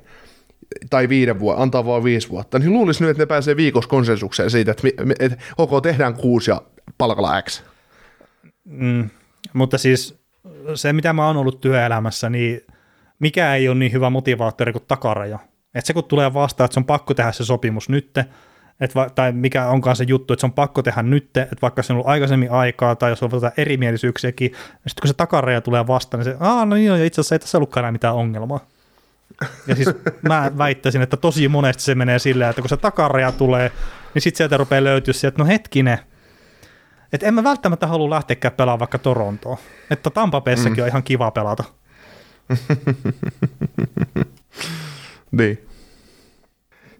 [0.91, 4.51] tai viiden vuotta, antaa vaan viisi vuotta, niin luulisi nyt, että ne pääsee viikossa konsensukseen
[4.51, 6.63] siitä, että, mi- että ok, tehdään kuusi ja
[6.99, 7.63] palkalla X.
[8.65, 9.11] Mm,
[9.53, 10.20] mutta siis
[10.75, 12.61] se, mitä mä oon ollut työelämässä, niin
[13.19, 15.39] mikä ei ole niin hyvä motivaattori kuin takaraja.
[15.75, 18.27] Että se kun tulee vastaan, että se on pakko tehdä se sopimus nytte,
[18.81, 21.83] et va- tai mikä onkaan se juttu, että se on pakko tehdä nytte, että vaikka
[21.83, 25.61] se on ollut aikaisemmin aikaa, tai jos on jotain erimielisyyksiäkin, niin sitten kun se takaraja
[25.61, 28.61] tulee vastaan, niin se, Aa, no joo, itse asiassa ei tässä ollutkaan enää mitään ongelmaa.
[29.67, 29.89] Ja siis
[30.23, 33.73] mä väittäisin, että tosi monesti se menee silleen, että kun se takaraja tulee,
[34.15, 35.99] niin sitten sieltä rupeaa löytyä sieltä, no hetkinen,
[37.13, 39.57] että en mä välttämättä halua lähteäkään pelaamaan vaikka Torontoon.
[39.91, 40.83] Että Tampa mm.
[40.83, 41.65] on ihan kiva pelata.
[45.31, 45.67] Niin.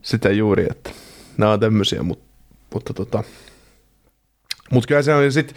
[0.03, 0.91] Sitä juuri, että
[1.37, 2.25] nämä on tämmöisiä, mutta,
[2.75, 3.25] mutta tota,
[4.71, 5.57] mutta kyllä se on sitten,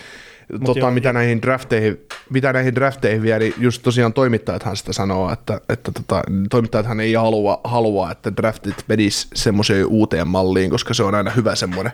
[0.65, 1.13] tota, joo, mitä, joo.
[1.13, 1.97] näihin drafteihin,
[2.29, 7.13] mitä näihin drafteihin vielä, niin just tosiaan toimittajathan sitä sanoo, että, että tota, toimittajathan ei
[7.13, 11.93] halua, halua että draftit menis semmoiseen uuteen malliin, koska se on aina hyvä semmoinen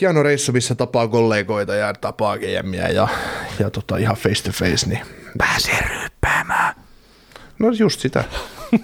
[0.00, 3.08] hieno reissu, missä tapaa kollegoita ja tapaa GMiä ja,
[3.58, 5.00] ja tota, ihan face to face, niin
[5.38, 6.74] pääsee ryyppäämään.
[7.58, 8.24] No just sitä.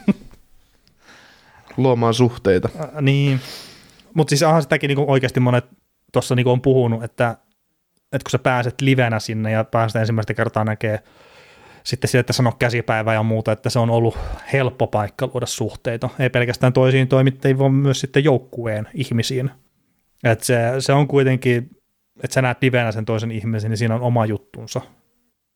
[1.76, 2.68] Luomaan suhteita.
[2.80, 3.40] Äh, niin,
[4.14, 5.64] mutta siis onhan sitäkin niinku oikeasti monet
[6.12, 7.36] tuossa niinku on puhunut, että,
[8.12, 11.02] että kun sä pääset livenä sinne ja pääset ensimmäistä kertaa näkee
[11.82, 14.18] sitten sieltä sano käsipäivää ja muuta, että se on ollut
[14.52, 16.08] helppo paikka luoda suhteita.
[16.18, 19.50] Ei pelkästään toisiin toimittajiin, vaan myös sitten joukkueen ihmisiin.
[20.24, 21.70] Et se, se on kuitenkin,
[22.24, 24.80] että sä näet livenä sen toisen ihmisen, niin siinä on oma juttunsa.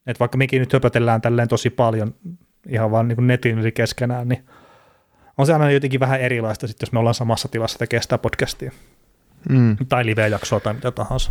[0.06, 2.14] Et vaikka mekin nyt höpötellään tälleen tosi paljon
[2.68, 4.44] ihan vaan niin netin yli keskenään, niin
[5.38, 8.72] on se aina jotenkin vähän erilaista sitten, jos me ollaan samassa tilassa tekee sitä podcastia.
[9.48, 9.76] Mm.
[9.88, 11.30] Tai live-jaksoa tai mitä tahansa.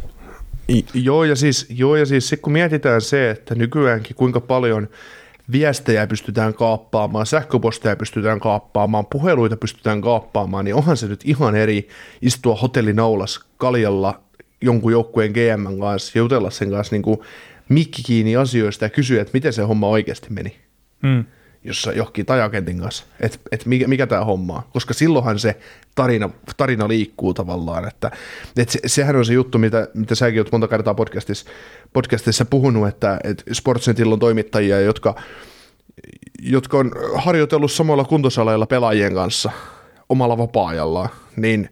[0.69, 4.87] I- Joo, ja siis, joo, ja siis se, kun mietitään se, että nykyäänkin kuinka paljon
[5.51, 11.87] viestejä pystytään kaappaamaan, sähköposteja pystytään kaappaamaan, puheluita pystytään kaappaamaan, niin onhan se nyt ihan eri
[12.21, 14.21] istua hotellinaulas kaljalla
[14.61, 17.19] jonkun joukkueen GM kanssa ja jutella sen kanssa niin kuin
[17.69, 20.55] mikki kiinni asioista ja kysyä, että miten se homma oikeasti meni
[21.03, 21.25] Mm.
[21.63, 24.63] Jossa johonkin tajakentin kanssa, että et mikä, mikä tämä homma on.
[24.73, 25.59] Koska silloinhan se
[25.95, 28.11] tarina, tarina liikkuu tavallaan, että
[28.57, 31.49] et se, sehän on se juttu, mitä, mitä säkin olet monta kertaa podcastissa,
[31.93, 35.15] podcastissa puhunut, että et Sportsnetillä on toimittajia, jotka,
[36.41, 39.51] jotka on harjoitellut samoilla kuntosaleilla pelaajien kanssa
[40.09, 41.69] omalla vapaa-ajallaan, niin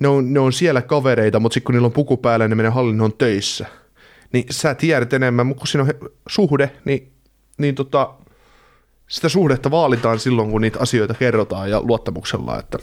[0.00, 2.70] ne on, ne on siellä kavereita, mutta sitten kun niillä on puku päällä, ne menee
[2.70, 3.66] hallin, ne on töissä.
[4.32, 7.12] Niin sä tiedät enemmän, mutta kun siinä on suhde, niin,
[7.58, 8.14] niin tota,
[9.12, 12.78] sitä suhdetta vaalitaan silloin, kun niitä asioita kerrotaan ja luottamuksella, että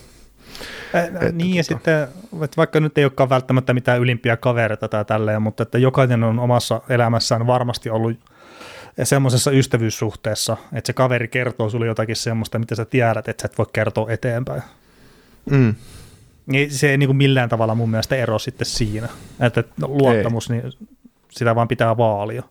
[0.94, 2.02] Ä, niin ja sitten,
[2.42, 6.38] että vaikka nyt ei olekaan välttämättä mitään ylimpiä kavereita tai tälleen, mutta että jokainen on
[6.38, 8.18] omassa elämässään varmasti ollut
[9.02, 13.58] semmoisessa ystävyyssuhteessa, että se kaveri kertoo sulle jotakin semmoista, mitä sä tiedät, että sä et
[13.58, 14.62] voi kertoa eteenpäin.
[15.50, 15.74] mm,
[16.46, 19.08] Niin se ei niin kuin millään tavalla mun mielestä ero sitten siinä,
[19.40, 20.62] että luottamus, niin
[21.30, 22.42] sitä vaan pitää vaalia.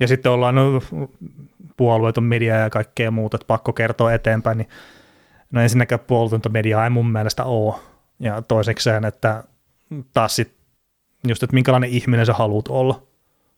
[0.00, 0.82] Ja sitten ollaan no,
[1.80, 4.68] puolueeton media ja kaikkea muuta, että pakko kertoa eteenpäin, niin
[5.50, 7.74] no ensinnäkään puolueetonta mediaa ei mun mielestä ole.
[8.18, 9.44] Ja toisekseen, että
[10.14, 10.52] taas sit
[11.28, 13.02] just, että minkälainen ihminen sä haluat olla.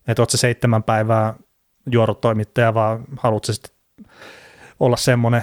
[0.08, 1.34] Että oot sä seitsemän päivää
[1.90, 3.74] juorotoimittaja, vaan haluat sä sitten
[4.80, 5.42] olla semmoinen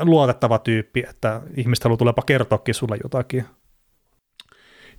[0.00, 3.44] luotettava tyyppi, että ihmiset haluaa tulepa kertoakin sulle jotakin.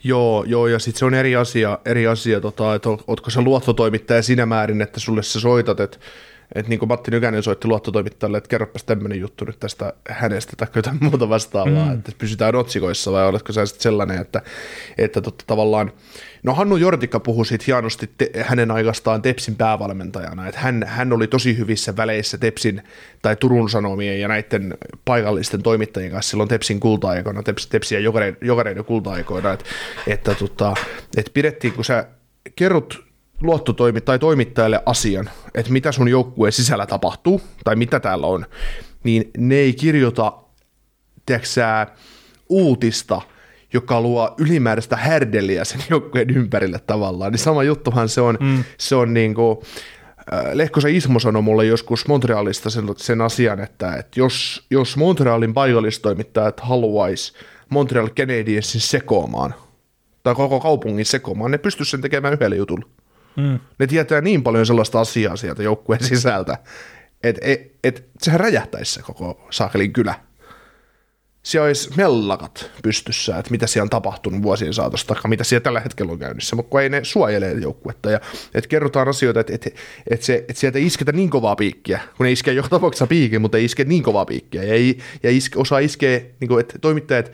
[0.03, 3.41] Joo, joo, ja sitten se on eri asia, eri asia tota, että oot- ootko se
[3.41, 5.97] luottotoimittaja siinä määrin, että sulle sä soitat, että
[6.55, 10.67] että niin kuin Matti Nykänen soitti luottotoimittajalle, että kerropas tämmöinen juttu nyt tästä hänestä tai
[10.75, 11.93] jotain muuta vastaavaa, mm.
[11.93, 14.41] että pysytään otsikoissa vai oletko sä sitten sellainen, että,
[14.97, 15.91] että totta, tavallaan,
[16.43, 21.27] no Hannu Jortikka puhui siitä hienosti te, hänen aikastaan Tepsin päävalmentajana, että hän, hän oli
[21.27, 22.81] tosi hyvissä väleissä Tepsin
[23.21, 28.37] tai Turun Sanomien ja näiden paikallisten toimittajien kanssa silloin Tepsin kulta-aikoina, Teps, Tepsin ja jokareiden,
[28.41, 29.65] jokareiden kulta-aikoina, että,
[30.07, 30.73] että, tota,
[31.17, 32.07] että pidettiin, kun sä
[32.55, 33.10] kerrot
[33.41, 38.45] luottotoimi tai toimittajalle asian, että mitä sun joukkueen sisällä tapahtuu tai mitä täällä on,
[39.03, 40.33] niin ne ei kirjoita
[41.25, 41.95] tiedätkö
[42.49, 43.21] uutista,
[43.73, 47.31] joka luo ylimääräistä härdeliä sen joukkueen ympärille tavallaan.
[47.31, 48.63] Niin sama juttuhan se on, mm.
[48.77, 49.57] se on niin kuin,
[50.33, 55.53] äh, Lehkosen Ismo sanoi mulle joskus Montrealista sen, sen asian, että, että jos, jos Montrealin
[55.53, 57.33] paikallistoimittajat haluaisi
[57.69, 59.55] Montreal Canadiensin sekoamaan,
[60.23, 62.85] tai koko kaupungin sekoamaan, ne pystyisi sen tekemään yhdellä jutulla.
[63.35, 63.59] Mm.
[63.79, 66.57] Ne tietää niin paljon sellaista asiaa sieltä joukkueen sisältä,
[67.23, 70.15] että et, et, sehän räjähtäisi se koko Saakelin kylä.
[71.43, 75.79] siellä olisi mellakat pystyssä, että mitä siellä on tapahtunut vuosien saatossa, tai mitä siellä tällä
[75.79, 78.19] hetkellä on käynnissä, mutta kun ei ne suojele joukkuetta, ja
[78.53, 79.69] että kerrotaan asioita, että,
[80.09, 83.41] että, se, että sieltä ei isketä niin kovaa piikkiä, kun ne iskee joka tapauksessa piikin,
[83.41, 87.31] mutta ei iske niin kovaa piikkiä, ja, ei, ja iske, osaa iskeä, niin että toimittajat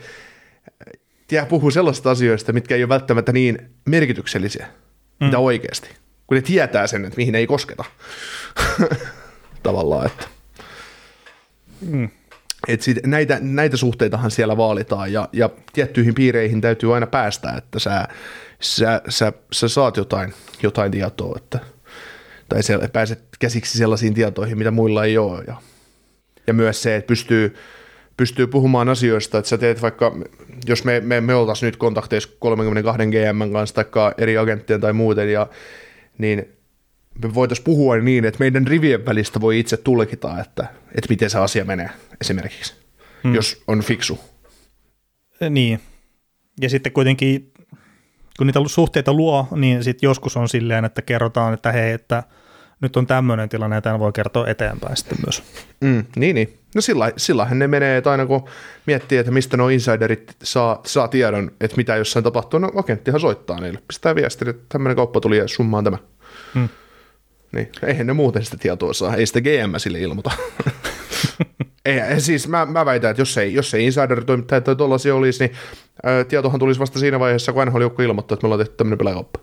[1.26, 4.66] tiedä puhuu sellaisista asioista, mitkä ei ole välttämättä niin merkityksellisiä,
[5.20, 5.24] mm.
[5.24, 5.88] mitä oikeasti,
[6.26, 7.84] kun ne tietää sen, että mihin ei kosketa.
[9.62, 10.24] Tavallaan, että...
[11.80, 12.08] Mm.
[12.68, 17.78] Et sit näitä, näitä suhteitahan siellä vaalitaan ja, ja tiettyihin piireihin täytyy aina päästä, että
[17.78, 18.08] sä,
[18.60, 21.58] sä, sä, sä saat jotain, jotain tietoa, että,
[22.48, 25.44] tai sä pääset käsiksi sellaisiin tietoihin, mitä muilla ei ole.
[25.46, 25.56] Ja,
[26.46, 27.56] ja myös se, että pystyy,
[28.18, 30.16] pystyy puhumaan asioista, että sä teet vaikka,
[30.66, 35.32] jos me, me, me oltaisiin nyt kontakteissa 32 GM kanssa tai eri agenttien tai muuten,
[35.32, 35.46] ja,
[36.18, 36.48] niin
[37.22, 41.38] me voitaisiin puhua niin, että meidän rivien välistä voi itse tulkita, että, että miten se
[41.38, 41.90] asia menee
[42.20, 42.74] esimerkiksi,
[43.24, 43.34] hmm.
[43.34, 44.20] jos on fiksu.
[45.50, 45.80] Niin.
[46.60, 47.52] Ja sitten kuitenkin,
[48.38, 52.22] kun niitä suhteita luo, niin sitten joskus on silleen, että kerrotaan, että hei, että
[52.80, 55.42] nyt on tämmöinen tilanne, ja tämän voi kertoa eteenpäin sitten myös.
[55.80, 56.57] Mm, niin, niin.
[56.74, 58.48] No sillä, sillähän ne menee, että aina kun
[58.86, 63.60] miettii, että mistä nuo insiderit saa, saa tiedon, että mitä jossain tapahtuu, no agenttihan soittaa
[63.60, 65.98] niille, pistää viesti, että tämmöinen kauppa tuli ja summaan tämä.
[66.54, 66.68] Hmm.
[67.52, 70.30] Niin, eihän ne muuten sitä tietoa saa, ei sitä GM sille ilmoita.
[71.84, 75.56] ei, siis mä, mä väitän, että jos ei, jos ei insider-toimittaja tai tuollaisia olisi, niin
[76.02, 78.98] ää, tietohan tulisi vasta siinä vaiheessa, kun NHL joku ilmoittaa, että me ollaan tehty tämmöinen
[78.98, 79.40] pelikauppa.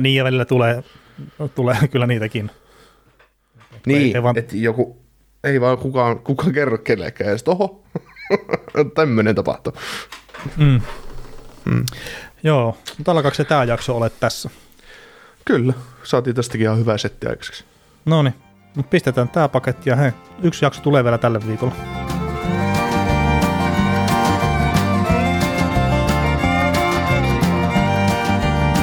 [0.00, 0.84] Niin, ja välillä tulee,
[1.54, 2.50] tulee kyllä niitäkin.
[3.86, 4.38] Niin, ei, vaan...
[4.38, 5.02] että joku,
[5.44, 7.82] ei vaan kukaan, kukaan kerro kenellekään, ja sitten oho,
[8.94, 9.72] tämmöinen tapahtuu.
[10.56, 10.80] Mm.
[11.64, 11.84] Mm.
[12.42, 14.50] Joo, mutta alkaako se tämä jakso ole tässä?
[15.44, 17.64] Kyllä, saatiin tästäkin ihan hyvää settiä aikaiseksi.
[18.04, 18.34] No niin,
[18.90, 20.10] pistetään tämä paketti ja hei,
[20.42, 21.74] yksi jakso tulee vielä tälle viikolla.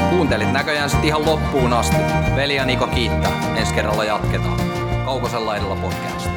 [0.09, 1.97] Kuuntelit näköjään sitten ihan loppuun asti.
[2.35, 3.55] Veli ja Niko kiittää.
[3.57, 4.59] Ensi kerralla jatketaan.
[5.05, 6.36] Kaukosella edellä podcast.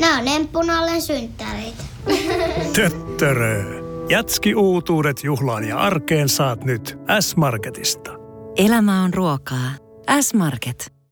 [0.00, 1.82] Nämä on emppunallen synttäreitä.
[2.76, 3.80] Töttörö.
[4.08, 8.10] Jatski uutuudet juhlaan ja arkeen saat nyt S-Marketista.
[8.56, 9.70] Elämä on ruokaa.
[10.20, 10.99] S-Market.